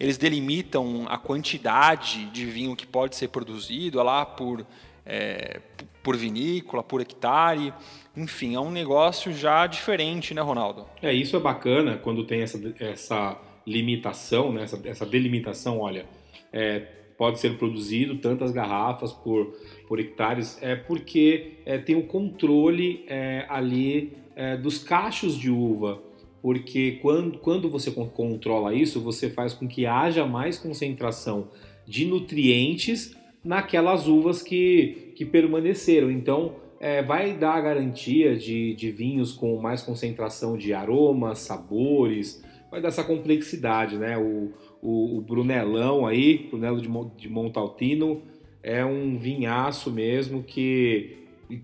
Eles 0.00 0.18
delimitam 0.18 1.06
a 1.08 1.16
quantidade 1.16 2.24
de 2.32 2.44
vinho 2.44 2.74
que 2.74 2.84
pode 2.84 3.14
ser 3.14 3.28
produzido 3.28 4.02
lá 4.02 4.26
por, 4.26 4.66
é, 5.06 5.60
por 6.02 6.16
vinícola, 6.16 6.82
por 6.82 7.00
hectare. 7.00 7.72
Enfim, 8.16 8.56
é 8.56 8.60
um 8.60 8.72
negócio 8.72 9.32
já 9.32 9.68
diferente, 9.68 10.34
né, 10.34 10.42
Ronaldo? 10.42 10.84
É, 11.00 11.12
isso 11.12 11.36
é 11.36 11.38
bacana 11.38 11.96
quando 11.98 12.26
tem 12.26 12.42
essa, 12.42 12.60
essa 12.80 13.40
limitação, 13.64 14.52
né, 14.52 14.64
essa, 14.64 14.80
essa 14.84 15.06
delimitação, 15.06 15.78
olha, 15.78 16.06
é, 16.52 17.03
pode 17.16 17.40
ser 17.40 17.56
produzido 17.56 18.18
tantas 18.18 18.50
garrafas 18.50 19.12
por, 19.12 19.54
por 19.88 20.00
hectares, 20.00 20.58
é 20.60 20.74
porque 20.74 21.58
é, 21.64 21.78
tem 21.78 21.96
o 21.96 22.06
controle 22.06 23.04
é, 23.06 23.46
ali 23.48 24.12
é, 24.34 24.56
dos 24.56 24.78
cachos 24.78 25.36
de 25.36 25.50
uva 25.50 26.02
porque 26.44 26.98
quando, 27.00 27.38
quando 27.38 27.70
você 27.70 27.90
controla 27.90 28.74
isso, 28.74 29.00
você 29.00 29.30
faz 29.30 29.54
com 29.54 29.66
que 29.66 29.86
haja 29.86 30.26
mais 30.26 30.58
concentração 30.58 31.48
de 31.86 32.04
nutrientes 32.04 33.16
naquelas 33.42 34.06
uvas 34.06 34.42
que, 34.42 35.14
que 35.16 35.24
permaneceram. 35.24 36.10
Então, 36.10 36.56
é, 36.78 37.02
vai 37.02 37.32
dar 37.32 37.54
a 37.54 37.60
garantia 37.62 38.36
de, 38.36 38.74
de 38.74 38.90
vinhos 38.90 39.32
com 39.32 39.58
mais 39.58 39.80
concentração 39.80 40.54
de 40.58 40.74
aromas, 40.74 41.38
sabores, 41.38 42.44
vai 42.70 42.78
dar 42.78 42.88
essa 42.88 43.04
complexidade, 43.04 43.96
né? 43.96 44.18
O, 44.18 44.52
o, 44.84 45.18
o 45.18 45.20
Brunelão 45.22 46.06
aí, 46.06 46.46
Brunello 46.50 46.80
de, 46.80 46.88
de 47.16 47.28
Montaltino, 47.28 48.22
é 48.62 48.84
um 48.84 49.16
vinhaço 49.16 49.90
mesmo 49.90 50.42
que, 50.42 51.16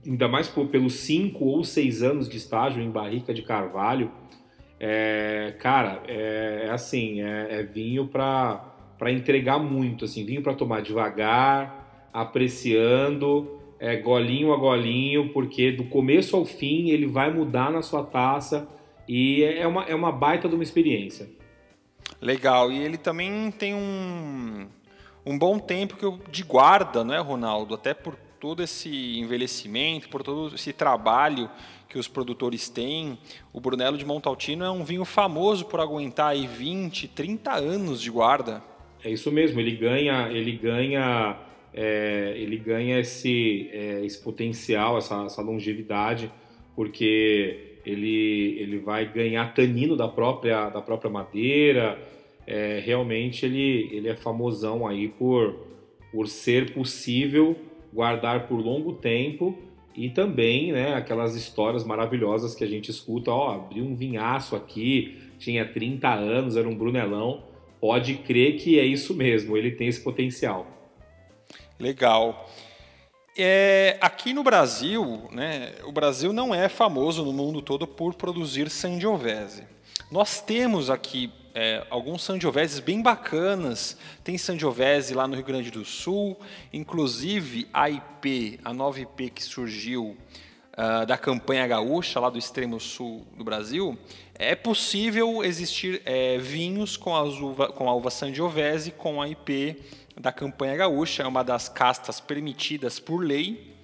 ainda 0.07 0.27
mais 0.27 0.49
por, 0.49 0.69
pelos 0.69 0.95
cinco 0.95 1.45
ou 1.45 1.63
seis 1.63 2.03
anos 2.03 2.29
de 2.29 2.39
estágio 2.39 2.83
em 2.83 2.91
barrica 2.91 3.35
de 3.35 3.43
carvalho, 3.43 4.11
é, 4.79 5.55
cara, 5.59 6.03
é, 6.09 6.65
é 6.65 6.71
assim, 6.71 7.21
é, 7.21 7.61
é 7.61 7.63
vinho 7.63 8.09
para 8.09 8.69
para 8.99 9.11
entregar 9.11 9.59
muito, 9.59 10.05
assim, 10.05 10.27
vinho 10.27 10.43
para 10.43 10.53
tomar 10.53 10.83
devagar, 10.83 12.11
apreciando, 12.13 13.59
é, 13.79 13.97
golinho 13.97 14.53
a 14.53 14.59
golinho, 14.59 15.31
porque 15.31 15.73
do 15.73 15.85
começo 15.85 16.37
ao 16.37 16.45
fim 16.45 16.91
ele 16.91 17.07
vai 17.07 17.33
mudar 17.33 17.73
na 17.73 17.81
sua 17.81 18.05
taça 18.05 18.69
e 19.09 19.43
é 19.43 19.67
uma, 19.67 19.85
é 19.85 19.95
uma 19.95 20.13
baita 20.13 20.47
de 20.51 20.55
uma 20.55 20.63
experiência. 20.63 21.31
Legal, 22.21 22.71
e 22.71 22.79
ele 22.79 22.99
também 22.99 23.51
tem 23.51 23.75
um, 23.75 24.67
um 25.25 25.39
bom 25.39 25.59
tempo 25.59 25.97
que 25.97 26.05
eu, 26.05 26.21
de 26.31 26.43
guarda, 26.43 27.03
não 27.03 27.15
é, 27.15 27.19
Ronaldo? 27.19 27.75
Até 27.75 27.95
por 27.95 28.15
todo 28.39 28.63
esse 28.63 29.19
envelhecimento, 29.19 30.09
por 30.09 30.23
todo 30.23 30.55
esse 30.55 30.73
trabalho 30.73 31.51
que 31.89 31.99
os 31.99 32.09
produtores 32.09 32.69
têm. 32.69 33.19
O 33.53 33.61
Brunello 33.61 33.99
de 33.99 34.05
Montaltino 34.05 34.65
é 34.65 34.71
um 34.71 34.85
vinho 34.85 35.05
famoso 35.05 35.67
por 35.67 35.81
aguentar 35.81 36.29
aí 36.29 36.47
20, 36.47 37.09
30 37.09 37.53
anos 37.53 38.01
de 38.01 38.11
guarda. 38.11 38.63
É 39.05 39.11
isso 39.11 39.31
mesmo, 39.33 39.59
ele 39.61 39.73
ganha, 39.73 40.29
ele 40.31 40.53
ganha, 40.53 41.37
é, 41.75 42.35
ele 42.37 42.57
ganha 42.57 43.01
esse, 43.01 43.69
é, 43.73 44.05
esse 44.05 44.23
potencial, 44.23 44.99
essa, 44.99 45.25
essa 45.25 45.43
longevidade, 45.43 46.31
porque 46.77 47.70
ele, 47.85 48.57
ele 48.59 48.79
vai 48.79 49.07
ganhar 49.07 49.55
tanino 49.55 49.97
da 49.97 50.09
própria, 50.09 50.69
da 50.69 50.81
própria 50.81 51.11
madeira. 51.11 51.99
É, 52.47 52.81
realmente 52.85 53.47
ele, 53.47 53.89
ele 53.93 54.09
é 54.09 54.17
famosão 54.17 54.87
aí 54.87 55.09
por, 55.09 55.55
por 56.11 56.27
ser 56.27 56.73
possível 56.73 57.57
guardar 57.93 58.47
por 58.47 58.57
longo 58.57 58.95
tempo 58.95 59.57
e 59.95 60.09
também, 60.09 60.73
né, 60.73 60.95
aquelas 60.95 61.35
histórias 61.35 61.85
maravilhosas 61.85 62.55
que 62.55 62.63
a 62.63 62.67
gente 62.67 62.91
escuta, 62.91 63.31
ó, 63.31 63.55
abriu 63.55 63.85
um 63.85 63.97
vinhaço 63.97 64.55
aqui, 64.55 65.19
tinha 65.39 65.67
30 65.67 66.09
anos, 66.09 66.57
era 66.57 66.69
um 66.69 66.77
Brunelão. 66.77 67.45
Pode 67.81 68.15
crer 68.15 68.57
que 68.57 68.79
é 68.79 68.85
isso 68.85 69.15
mesmo, 69.15 69.57
ele 69.57 69.73
tem 69.73 69.89
esse 69.89 70.03
potencial. 70.03 70.67
Legal. 71.79 72.49
É, 73.37 73.97
aqui 74.01 74.33
no 74.33 74.43
Brasil, 74.43 75.29
né, 75.31 75.73
o 75.85 75.93
Brasil 75.93 76.33
não 76.33 76.55
é 76.55 76.69
famoso 76.69 77.25
no 77.25 77.33
mundo 77.33 77.63
todo 77.63 77.87
por 77.87 78.15
produzir 78.15 78.69
Sangiovese. 78.69 79.65
Nós 80.11 80.41
temos 80.41 80.91
aqui 80.91 81.33
é, 81.55 81.87
alguns 81.91 82.23
Sangioveses 82.23 82.81
bem 82.81 83.01
bacanas. 83.01 83.97
Tem 84.25 84.37
Sangiovese 84.37 85.15
lá 85.15 85.27
no 85.27 85.35
Rio 85.35 85.45
Grande 85.45 85.71
do 85.71 85.85
Sul, 85.85 86.39
inclusive 86.73 87.69
a 87.73 87.89
IP, 87.89 88.59
a 88.65 88.73
nova 88.73 89.01
IP 89.01 89.31
que 89.31 89.43
surgiu 89.43 90.17
uh, 90.73 91.07
da 91.07 91.17
campanha 91.17 91.67
gaúcha, 91.67 92.19
lá 92.21 92.31
do 92.31 92.39
extremo 92.39 92.81
sul 92.81 93.27
do 93.37 93.45
Brasil. 93.45 93.99
É 94.35 94.55
possível 94.55 95.45
existir 95.45 96.01
é, 96.05 96.39
vinhos 96.39 96.97
com 96.97 97.15
a, 97.15 97.23
uva, 97.23 97.69
com 97.69 97.89
a 97.89 97.95
uva 97.95 98.11
Sangiovese 98.11 98.91
com 98.91 99.21
a 99.21 99.29
IP 99.29 99.77
da 100.21 100.31
campanha 100.31 100.77
gaúcha, 100.77 101.23
é 101.23 101.27
uma 101.27 101.43
das 101.43 101.69
castas 101.69 102.21
permitidas 102.21 102.99
por 102.99 103.25
lei. 103.25 103.75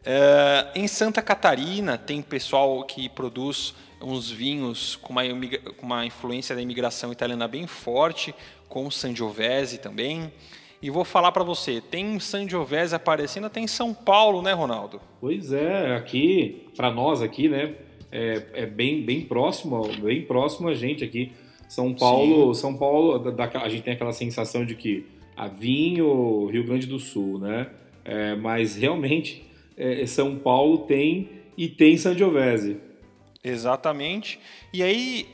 Uh, 0.00 0.66
em 0.74 0.88
Santa 0.88 1.22
Catarina 1.22 1.96
tem 1.96 2.20
pessoal 2.20 2.82
que 2.84 3.08
produz 3.08 3.72
uns 4.00 4.28
vinhos 4.28 4.96
com 4.96 5.12
uma, 5.12 5.22
com 5.76 5.86
uma 5.86 6.04
influência 6.04 6.56
da 6.56 6.60
imigração 6.60 7.12
italiana 7.12 7.46
bem 7.46 7.68
forte, 7.68 8.34
com 8.68 8.90
Sangiovese 8.90 9.78
também. 9.78 10.32
E 10.82 10.90
vou 10.90 11.04
falar 11.04 11.30
para 11.30 11.44
você, 11.44 11.80
tem 11.80 12.18
Sangiovese 12.18 12.96
aparecendo 12.96 13.46
até 13.46 13.60
em 13.60 13.68
São 13.68 13.94
Paulo, 13.94 14.42
né, 14.42 14.52
Ronaldo? 14.52 15.00
Pois 15.20 15.52
é, 15.52 15.94
aqui, 15.94 16.66
para 16.76 16.90
nós 16.90 17.22
aqui, 17.22 17.48
né, 17.48 17.76
é, 18.10 18.42
é, 18.54 18.66
bem, 18.66 19.02
bem 19.02 19.20
próximo, 19.20 19.86
bem 20.00 20.22
próximo 20.22 20.68
a 20.68 20.74
gente 20.74 21.04
aqui. 21.04 21.30
São 21.68 21.94
Paulo, 21.94 22.52
Sim. 22.52 22.60
São 22.60 22.76
Paulo, 22.76 23.18
da, 23.20 23.30
da, 23.30 23.60
a 23.60 23.68
gente 23.68 23.84
tem 23.84 23.94
aquela 23.94 24.12
sensação 24.12 24.66
de 24.66 24.74
que 24.74 25.06
a 25.36 25.48
vinho, 25.48 26.46
Rio 26.46 26.64
Grande 26.64 26.86
do 26.86 26.98
Sul, 26.98 27.38
né? 27.38 27.70
É, 28.04 28.34
mas 28.34 28.76
realmente 28.76 29.44
é, 29.76 30.04
São 30.06 30.38
Paulo 30.38 30.78
tem 30.78 31.30
e 31.56 31.68
tem 31.68 31.96
Sangiovese. 31.96 32.78
Exatamente. 33.42 34.38
E 34.72 34.82
aí, 34.82 35.28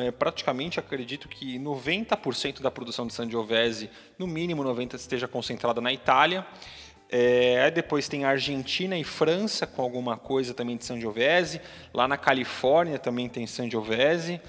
é, 0.00 0.10
praticamente 0.10 0.80
acredito 0.80 1.28
que 1.28 1.58
90% 1.58 2.60
da 2.60 2.70
produção 2.70 3.06
de 3.06 3.14
Sangiovese, 3.14 3.90
no 4.18 4.26
mínimo 4.26 4.62
90% 4.64 4.94
esteja 4.94 5.28
concentrada 5.28 5.80
na 5.80 5.92
Itália. 5.92 6.46
É, 7.08 7.70
depois 7.70 8.08
tem 8.08 8.24
Argentina 8.24 8.98
e 8.98 9.04
França 9.04 9.64
com 9.66 9.80
alguma 9.80 10.16
coisa 10.16 10.52
também 10.52 10.76
de 10.76 10.84
Sangiovese. 10.84 11.60
Lá 11.94 12.08
na 12.08 12.16
Califórnia 12.16 12.98
também 12.98 13.28
tem 13.28 13.46
Sangiovese. 13.46 14.40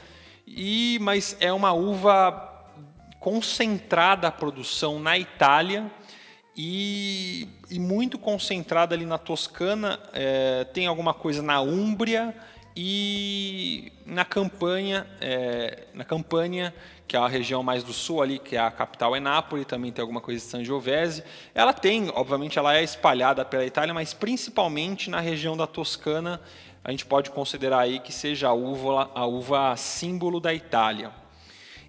E 0.47 0.97
mas 1.01 1.37
é 1.39 1.51
uma 1.53 1.73
uva 1.73 2.46
concentrada 3.27 4.29
a 4.29 4.31
produção 4.31 5.01
na 5.01 5.17
Itália 5.17 5.91
e, 6.55 7.45
e 7.69 7.77
muito 7.77 8.17
concentrada 8.17 8.95
ali 8.95 9.05
na 9.05 9.17
Toscana. 9.17 9.99
É, 10.13 10.63
tem 10.63 10.87
alguma 10.87 11.13
coisa 11.13 11.41
na 11.41 11.59
Úmbria 11.59 12.33
e 12.73 13.91
na 14.05 14.23
campanha, 14.23 15.05
é, 15.19 15.87
na 15.93 16.05
campanha, 16.05 16.73
que 17.05 17.17
é 17.17 17.19
a 17.19 17.27
região 17.27 17.61
mais 17.61 17.83
do 17.83 17.91
sul 17.91 18.21
ali, 18.21 18.39
que 18.39 18.55
é 18.55 18.59
a 18.59 18.71
capital 18.71 19.13
é 19.13 19.19
Nápoles, 19.19 19.65
também 19.65 19.91
tem 19.91 20.01
alguma 20.01 20.21
coisa 20.21 20.39
de 20.39 20.49
Sangiovese. 20.49 21.21
Ela 21.53 21.73
tem, 21.73 22.09
obviamente, 22.13 22.57
ela 22.57 22.77
é 22.77 22.81
espalhada 22.81 23.43
pela 23.43 23.65
Itália, 23.65 23.93
mas 23.93 24.13
principalmente 24.13 25.09
na 25.09 25.19
região 25.19 25.57
da 25.57 25.67
Toscana, 25.67 26.39
a 26.81 26.91
gente 26.91 27.05
pode 27.05 27.29
considerar 27.31 27.79
aí 27.79 27.99
que 27.99 28.13
seja 28.13 28.47
a 28.47 28.53
uva, 28.53 29.11
a 29.13 29.25
uva 29.25 29.75
símbolo 29.75 30.39
da 30.39 30.53
Itália. 30.53 31.26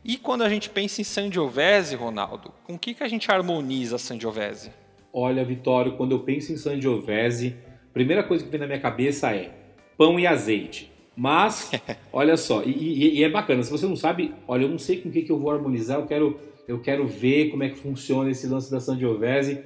E 0.08 0.16
quando 0.16 0.40
a 0.40 0.48
gente 0.48 0.70
pensa 0.70 1.02
em 1.02 1.04
Sangiovese, 1.04 1.94
Ronaldo, 1.94 2.50
com 2.64 2.76
o 2.76 2.78
que, 2.78 2.94
que 2.94 3.04
a 3.04 3.08
gente 3.08 3.30
harmoniza 3.30 3.98
Sangiovese? 3.98 4.70
Olha, 5.12 5.44
Vitório, 5.44 5.98
quando 5.98 6.12
eu 6.12 6.20
penso 6.20 6.50
em 6.50 6.56
Sangiovese, 6.56 7.54
a 7.90 7.92
primeira 7.92 8.22
coisa 8.22 8.42
que 8.42 8.50
vem 8.50 8.58
na 8.58 8.66
minha 8.66 8.80
cabeça 8.80 9.36
é 9.36 9.52
pão 9.98 10.18
e 10.18 10.26
azeite. 10.26 10.90
Mas, 11.14 11.70
olha 12.10 12.38
só, 12.38 12.62
e, 12.62 12.70
e, 12.70 13.18
e, 13.18 13.22
é 13.22 13.28
bacana, 13.28 13.62
se 13.62 13.70
você 13.70 13.84
não 13.84 13.96
sabe, 13.96 14.34
olha, 14.46 14.62
eu 14.62 14.70
não 14.70 14.78
sei 14.78 14.96
com 15.02 15.10
o 15.10 15.12
que, 15.12 15.20
que 15.20 15.30
eu 15.30 15.38
vou 15.38 15.50
harmonizar, 15.50 15.98
eu 15.98 16.06
quero, 16.06 16.40
eu 16.66 16.80
quero 16.80 17.06
ver 17.06 17.50
como 17.50 17.64
é 17.64 17.68
que 17.68 17.76
funciona 17.76 18.30
esse 18.30 18.46
lance 18.46 18.70
da 18.70 18.80
Sangiovese, 18.80 19.60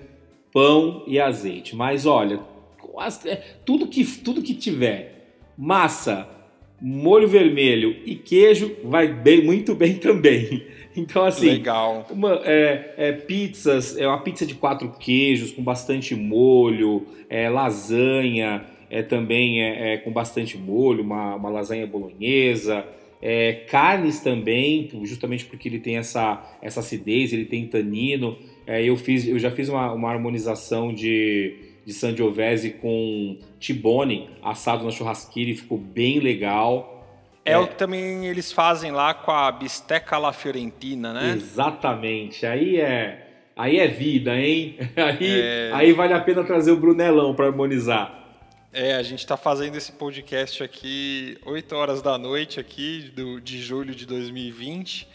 pão 0.53 1.05
e 1.07 1.21
azeite. 1.21 1.77
Mas 1.77 2.05
olha, 2.05 2.41
é, 3.27 3.37
tudo 3.65 3.87
que, 3.87 4.05
tudo 4.05 4.43
que 4.43 4.55
tiver 4.55 5.39
massa, 5.57 6.29
molho 6.85 7.29
vermelho 7.29 7.97
e 8.05 8.17
queijo 8.17 8.75
vai 8.83 9.07
bem, 9.07 9.45
muito 9.45 9.75
bem 9.75 9.95
também. 9.95 10.67
Então, 10.95 11.25
assim, 11.25 11.49
Legal. 11.49 12.07
Uma, 12.11 12.43
é, 12.45 12.95
é, 12.99 13.13
pizzas, 13.13 13.97
é 13.97 14.07
uma 14.07 14.19
pizza 14.19 14.45
de 14.45 14.55
quatro 14.55 14.91
queijos 14.91 15.51
com 15.51 15.63
bastante 15.63 16.15
molho, 16.15 17.07
é, 17.31 17.49
lasanha, 17.49 18.67
é 18.91 19.03
também 19.03 19.63
é, 19.63 19.95
é, 19.95 19.97
com 19.97 20.13
bastante 20.13 20.59
molho, 20.59 21.03
uma, 21.03 21.37
uma 21.37 21.49
lasanha 21.49 21.87
bolonhesa, 21.87 22.85
é, 23.23 23.55
carnes 23.71 24.21
também, 24.21 24.91
justamente 25.05 25.47
porque 25.47 25.67
ele 25.67 25.79
tem 25.79 25.97
essa, 25.97 26.59
essa 26.61 26.81
acidez, 26.81 27.33
ele 27.33 27.47
tem 27.47 27.67
tanino. 27.67 28.37
É, 28.67 28.85
eu, 28.85 28.95
fiz, 28.95 29.27
eu 29.27 29.39
já 29.39 29.51
fiz 29.51 29.71
uma, 29.71 29.95
uma 29.95 30.11
harmonização 30.11 30.93
de, 30.93 31.55
de 31.85 31.93
Sangiovese 31.93 32.71
com 32.71 33.39
tibone 33.59 34.31
assado 34.43 34.85
na 34.85 34.91
churrasqueira 34.91 35.51
e 35.51 35.57
ficou 35.57 35.79
bem 35.79 36.21
legal. 36.21 36.93
É, 37.45 37.53
é, 37.53 37.59
o 37.59 37.67
que 37.67 37.75
também 37.75 38.27
eles 38.27 38.53
fazem 38.53 38.93
lá 38.93 39.15
com 39.15 39.31
a 39.31 39.51
bisteca 39.51 40.17
alla 40.17 40.33
fiorentina, 40.33 41.13
né? 41.13 41.33
Exatamente. 41.33 42.47
Aí 42.47 42.81
é, 42.81 43.27
aí 43.57 43.79
é 43.79 43.89
vida, 43.89 44.37
hein? 44.39 44.77
Aí, 44.97 45.41
é... 45.41 45.71
aí 45.73 45.93
vale 45.93 46.15
a 46.15 46.21
pena 46.21 46.45
trazer 46.45 46.71
o 46.71 46.77
Brunelão 46.77 47.35
para 47.35 47.47
harmonizar. 47.47 48.23
É, 48.73 48.95
a 48.95 49.03
gente 49.03 49.19
está 49.19 49.37
fazendo 49.37 49.77
esse 49.77 49.93
podcast 49.93 50.63
aqui 50.63 51.37
8 51.45 51.75
horas 51.75 52.01
da 52.01 52.17
noite 52.17 52.59
aqui 52.59 53.13
do, 53.15 53.39
de 53.39 53.61
julho 53.61 53.95
de 53.95 54.07
2020 54.07 55.07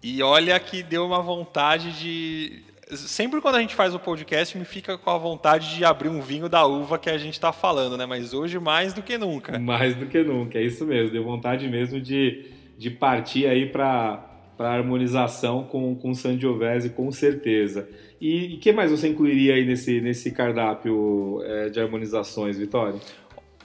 e 0.00 0.22
olha 0.22 0.58
que 0.60 0.84
deu 0.84 1.04
uma 1.04 1.20
vontade 1.20 1.98
de 1.98 2.62
sempre 2.96 3.40
quando 3.40 3.56
a 3.56 3.60
gente 3.60 3.74
faz 3.74 3.94
o 3.94 3.98
podcast 3.98 4.56
me 4.56 4.64
fica 4.64 4.98
com 4.98 5.10
a 5.10 5.18
vontade 5.18 5.74
de 5.74 5.84
abrir 5.84 6.08
um 6.08 6.20
vinho 6.20 6.48
da 6.48 6.66
uva 6.66 6.98
que 6.98 7.10
a 7.10 7.18
gente 7.18 7.34
está 7.34 7.52
falando, 7.52 7.96
né? 7.96 8.06
Mas 8.06 8.34
hoje 8.34 8.58
mais 8.58 8.92
do 8.92 9.02
que 9.02 9.16
nunca. 9.18 9.58
Mais 9.58 9.94
do 9.94 10.06
que 10.06 10.22
nunca, 10.22 10.58
é 10.58 10.62
isso 10.62 10.84
mesmo. 10.84 11.10
Deu 11.10 11.24
vontade 11.24 11.68
mesmo 11.68 12.00
de, 12.00 12.46
de 12.76 12.90
partir 12.90 13.46
aí 13.46 13.66
para 13.66 14.28
para 14.56 14.74
harmonização 14.74 15.64
com, 15.64 15.94
com 15.96 16.14
Sangiovese, 16.14 16.90
com 16.90 17.10
certeza. 17.10 17.88
E 18.20 18.54
o 18.54 18.60
que 18.60 18.70
mais 18.70 18.90
você 18.90 19.08
incluiria 19.08 19.54
aí 19.54 19.64
nesse, 19.64 20.00
nesse 20.00 20.30
cardápio 20.30 21.42
é, 21.42 21.68
de 21.68 21.80
harmonizações, 21.80 22.58
Vitória? 22.58 23.00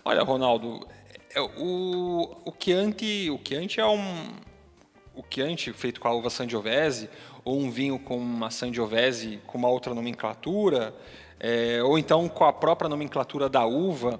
Olha, 0.03 0.23
Ronaldo, 0.23 0.87
é, 1.35 1.41
o, 1.41 2.37
o 2.45 2.53
Chianti, 2.57 3.29
o 3.29 3.39
Chianti 3.45 3.79
é 3.79 3.85
um 3.85 4.01
o 5.13 5.23
Chianti 5.29 5.73
feito 5.73 5.99
com 5.99 6.07
a 6.07 6.13
uva 6.13 6.29
Sangiovese 6.29 7.09
ou 7.47 7.59
um 7.59 7.71
vinho 7.71 7.97
com 7.97 8.17
uma 8.17 8.49
Sangiovese 8.51 9.39
com 9.47 9.57
uma 9.57 9.69
outra 9.69 9.93
nomenclatura, 9.93 10.93
é, 11.39 11.81
ou 11.83 11.97
então 11.97 12.27
com 12.27 12.43
a 12.43 12.53
própria 12.53 12.89
nomenclatura 12.89 13.47
da 13.47 13.65
uva, 13.65 14.19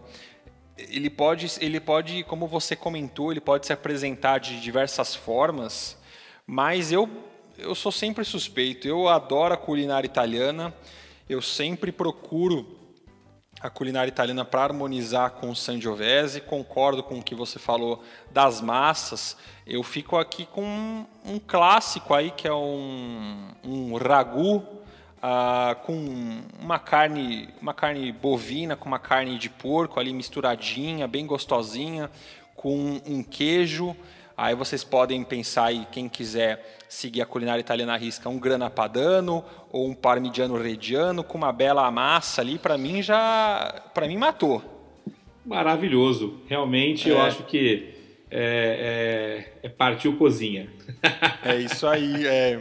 ele 0.78 1.10
pode, 1.10 1.52
ele 1.60 1.80
pode, 1.80 2.24
como 2.24 2.48
você 2.48 2.76
comentou, 2.76 3.32
ele 3.32 3.42
pode 3.42 3.66
se 3.66 3.74
apresentar 3.74 4.40
de 4.40 4.62
diversas 4.62 5.16
formas 5.16 5.98
mas 6.50 6.94
eu, 6.94 7.10
eu 7.58 7.76
sou 7.76 7.92
sempre 7.92 8.24
suspeito. 8.24 8.88
Eu 8.88 9.10
adoro 9.10 9.54
a 9.54 9.58
culinária 9.58 10.08
italiana. 10.08 10.74
Eu 11.28 11.42
sempre 11.42 11.92
procuro 11.92 12.77
a 13.60 13.70
culinária 13.70 14.10
italiana 14.10 14.46
para 14.46 14.64
harmonizar 14.64 15.32
com 15.32 15.50
o 15.50 15.56
Sangiovese. 15.56 16.42
Concordo 16.42 17.02
com 17.02 17.18
o 17.20 17.24
que 17.24 17.34
você 17.34 17.58
falou 17.58 18.04
das 18.32 18.62
massas. 18.62 19.36
Eu 19.66 19.82
fico 19.84 20.18
aqui 20.18 20.46
com 20.46 20.64
um, 20.64 21.06
um 21.26 21.40
clássico 21.40 22.14
aí 22.14 22.32
que 22.32 22.48
é 22.48 22.54
um, 22.54 23.50
um 23.64 23.96
ragu 23.96 24.64
ah, 25.22 25.76
com 25.84 26.42
uma 26.62 26.78
carne, 26.78 27.50
uma 27.62 27.74
carne 27.74 28.12
bovina, 28.12 28.76
com 28.76 28.88
uma 28.88 29.00
carne 29.00 29.38
de 29.38 29.50
porco 29.50 30.00
ali 30.00 30.14
misturadinha, 30.14 31.08
bem 31.08 31.26
gostosinha, 31.26 32.12
com 32.56 33.02
um 33.06 33.24
queijo 33.24 33.96
Aí 34.38 34.54
vocês 34.54 34.84
podem 34.84 35.24
pensar 35.24 35.66
aí, 35.66 35.88
quem 35.92 36.08
quiser 36.08 36.77
seguir 36.88 37.22
a 37.22 37.26
culinária 37.26 37.60
italiana 37.60 37.94
à 37.94 37.98
risca, 37.98 38.30
um 38.30 38.40
grana 38.40 38.70
padano 38.70 39.44
ou 39.72 39.88
um 39.88 39.94
parmigiano 39.94 40.58
reggiano 40.58 41.24
com 41.24 41.38
uma 41.38 41.52
bela 41.52 41.90
massa 41.92 42.42
ali, 42.42 42.58
para 42.58 42.78
mim 42.78 43.02
já, 43.02 43.84
para 43.94 44.08
mim 44.08 44.18
matou. 44.18 44.62
Maravilhoso, 45.46 46.42
realmente 46.48 47.10
é. 47.10 47.14
eu 47.14 47.22
acho 47.22 47.44
que 47.44 47.94
é, 48.30 49.54
é, 49.62 49.68
é 49.68 49.70
partiu 49.70 50.18
cozinha. 50.18 50.70
É 51.44 51.58
isso 51.58 51.88
aí, 51.88 52.26
é, 52.26 52.60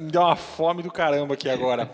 me 0.00 0.10
deu 0.10 0.22
uma 0.22 0.34
fome 0.36 0.82
do 0.82 0.90
caramba 0.90 1.34
aqui 1.34 1.48
agora. 1.48 1.90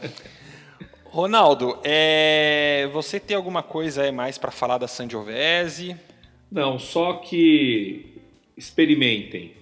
Ronaldo, 1.04 1.78
é, 1.84 2.88
você 2.92 3.20
tem 3.20 3.36
alguma 3.36 3.62
coisa 3.62 4.10
mais 4.10 4.36
para 4.36 4.50
falar 4.50 4.78
da 4.78 4.88
Sangiovese? 4.88 5.96
Não, 6.50 6.78
só 6.78 7.14
que 7.14 8.20
experimentem. 8.56 9.52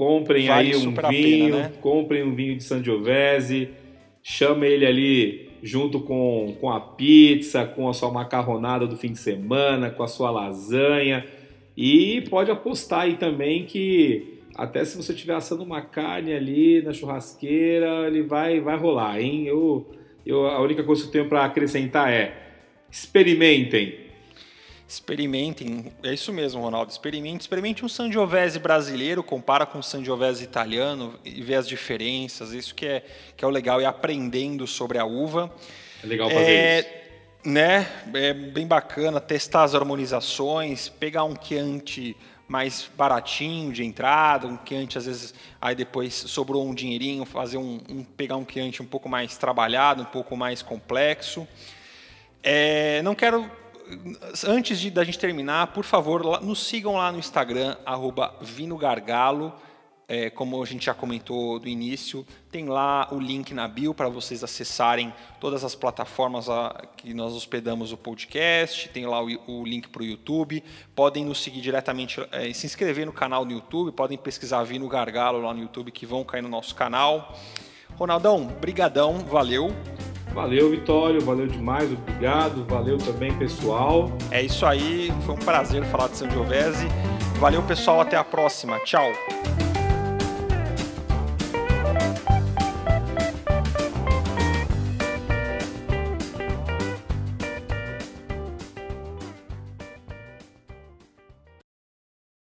Comprem 0.00 0.46
vale 0.46 0.70
aí 0.70 0.76
um 0.76 0.80
vinho, 0.80 1.50
pena, 1.50 1.56
né? 1.58 1.72
comprem 1.78 2.22
um 2.22 2.34
vinho 2.34 2.56
de 2.56 2.64
Sangiovese, 2.64 3.68
chama 4.22 4.64
ele 4.66 4.86
ali 4.86 5.50
junto 5.62 6.00
com, 6.00 6.56
com 6.58 6.70
a 6.70 6.80
pizza, 6.80 7.66
com 7.66 7.86
a 7.86 7.92
sua 7.92 8.10
macarronada 8.10 8.86
do 8.86 8.96
fim 8.96 9.12
de 9.12 9.18
semana, 9.18 9.90
com 9.90 10.02
a 10.02 10.08
sua 10.08 10.30
lasanha. 10.30 11.26
E 11.76 12.22
pode 12.30 12.50
apostar 12.50 13.00
aí 13.00 13.18
também 13.18 13.66
que 13.66 14.38
até 14.54 14.82
se 14.86 14.96
você 14.96 15.12
estiver 15.12 15.34
assando 15.34 15.64
uma 15.64 15.82
carne 15.82 16.32
ali 16.32 16.80
na 16.80 16.94
churrasqueira, 16.94 18.06
ele 18.06 18.22
vai, 18.22 18.58
vai 18.58 18.78
rolar, 18.78 19.20
hein? 19.20 19.48
Eu, 19.48 19.86
eu, 20.24 20.46
a 20.46 20.62
única 20.62 20.82
coisa 20.82 21.02
que 21.02 21.08
eu 21.08 21.12
tenho 21.12 21.28
para 21.28 21.44
acrescentar 21.44 22.10
é 22.10 22.34
experimentem 22.90 23.99
Experimentem, 24.90 25.92
é 26.02 26.12
isso 26.12 26.32
mesmo, 26.32 26.60
Ronaldo. 26.60 26.90
Experimente, 26.90 27.42
experimente 27.42 27.84
um 27.84 27.88
Sangiovese 27.88 28.58
brasileiro, 28.58 29.22
compara 29.22 29.64
com 29.64 29.78
o 29.78 29.82
Sangiovese 29.84 30.42
italiano 30.42 31.14
e 31.24 31.40
vê 31.42 31.54
as 31.54 31.68
diferenças. 31.68 32.52
Isso 32.52 32.74
que 32.74 32.86
é, 32.86 33.04
que 33.36 33.44
é 33.44 33.46
o 33.46 33.52
legal, 33.52 33.80
e 33.80 33.84
aprendendo 33.84 34.66
sobre 34.66 34.98
a 34.98 35.04
uva. 35.04 35.48
É 36.02 36.06
legal 36.08 36.28
fazer 36.28 36.50
é, 36.50 36.80
isso. 36.80 36.88
Né? 37.44 37.86
É 38.12 38.34
bem 38.34 38.66
bacana 38.66 39.20
testar 39.20 39.62
as 39.62 39.76
harmonizações, 39.76 40.88
pegar 40.88 41.22
um 41.22 41.36
Chianti 41.40 42.16
mais 42.48 42.90
baratinho 42.96 43.72
de 43.72 43.84
entrada, 43.84 44.48
um 44.48 44.58
Chianti 44.66 44.98
às 44.98 45.06
vezes 45.06 45.32
aí 45.60 45.76
depois 45.76 46.14
sobrou 46.14 46.68
um 46.68 46.74
dinheirinho, 46.74 47.24
fazer 47.24 47.58
um, 47.58 47.78
um 47.88 48.02
pegar 48.02 48.36
um 48.36 48.44
Chianti 48.44 48.82
um 48.82 48.86
pouco 48.86 49.08
mais 49.08 49.36
trabalhado, 49.36 50.02
um 50.02 50.06
pouco 50.06 50.36
mais 50.36 50.62
complexo. 50.62 51.46
É, 52.42 53.00
não 53.02 53.14
quero 53.14 53.59
antes 54.46 54.80
de, 54.80 54.90
da 54.90 55.04
gente 55.04 55.18
terminar, 55.18 55.68
por 55.68 55.84
favor, 55.84 56.40
nos 56.42 56.66
sigam 56.66 56.94
lá 56.94 57.10
no 57.12 57.18
Instagram, 57.18 57.76
arroba 57.84 58.34
vinogargalo. 58.40 59.52
é, 60.10 60.28
como 60.28 60.60
a 60.60 60.66
gente 60.66 60.86
já 60.86 60.92
comentou 60.92 61.60
do 61.60 61.68
início, 61.68 62.26
tem 62.50 62.66
lá 62.66 63.06
o 63.12 63.20
link 63.20 63.54
na 63.54 63.68
bio 63.68 63.94
para 63.94 64.08
vocês 64.08 64.42
acessarem 64.42 65.14
todas 65.38 65.62
as 65.62 65.76
plataformas 65.76 66.46
que 66.96 67.14
nós 67.14 67.32
hospedamos 67.32 67.92
o 67.92 67.96
podcast, 67.96 68.88
tem 68.88 69.06
lá 69.06 69.22
o, 69.22 69.28
o 69.46 69.64
link 69.64 69.88
para 69.88 70.02
o 70.02 70.04
YouTube, 70.04 70.64
podem 70.96 71.24
nos 71.24 71.40
seguir 71.40 71.60
diretamente, 71.60 72.20
é, 72.32 72.52
se 72.52 72.66
inscrever 72.66 73.06
no 73.06 73.12
canal 73.12 73.44
do 73.44 73.52
YouTube, 73.52 73.92
podem 73.92 74.18
pesquisar 74.18 74.64
Vino 74.64 74.88
Gargalo 74.88 75.42
lá 75.42 75.54
no 75.54 75.60
YouTube 75.60 75.92
que 75.92 76.04
vão 76.04 76.24
cair 76.24 76.42
no 76.42 76.48
nosso 76.48 76.74
canal. 76.74 77.38
Ronaldão, 77.96 78.46
brigadão, 78.60 79.20
valeu. 79.20 79.70
Valeu, 80.34 80.70
Vitório, 80.70 81.20
valeu 81.20 81.46
demais, 81.46 81.92
obrigado, 81.92 82.64
valeu 82.64 82.98
também, 82.98 83.32
pessoal. 83.36 84.10
É 84.30 84.42
isso 84.42 84.64
aí, 84.64 85.12
foi 85.26 85.34
um 85.34 85.38
prazer 85.38 85.84
falar 85.86 86.08
de 86.08 86.16
São 86.16 86.30
Giovese. 86.30 86.86
Valeu, 87.38 87.62
pessoal, 87.62 88.00
até 88.00 88.16
a 88.16 88.24
próxima. 88.24 88.78
Tchau. 88.80 89.10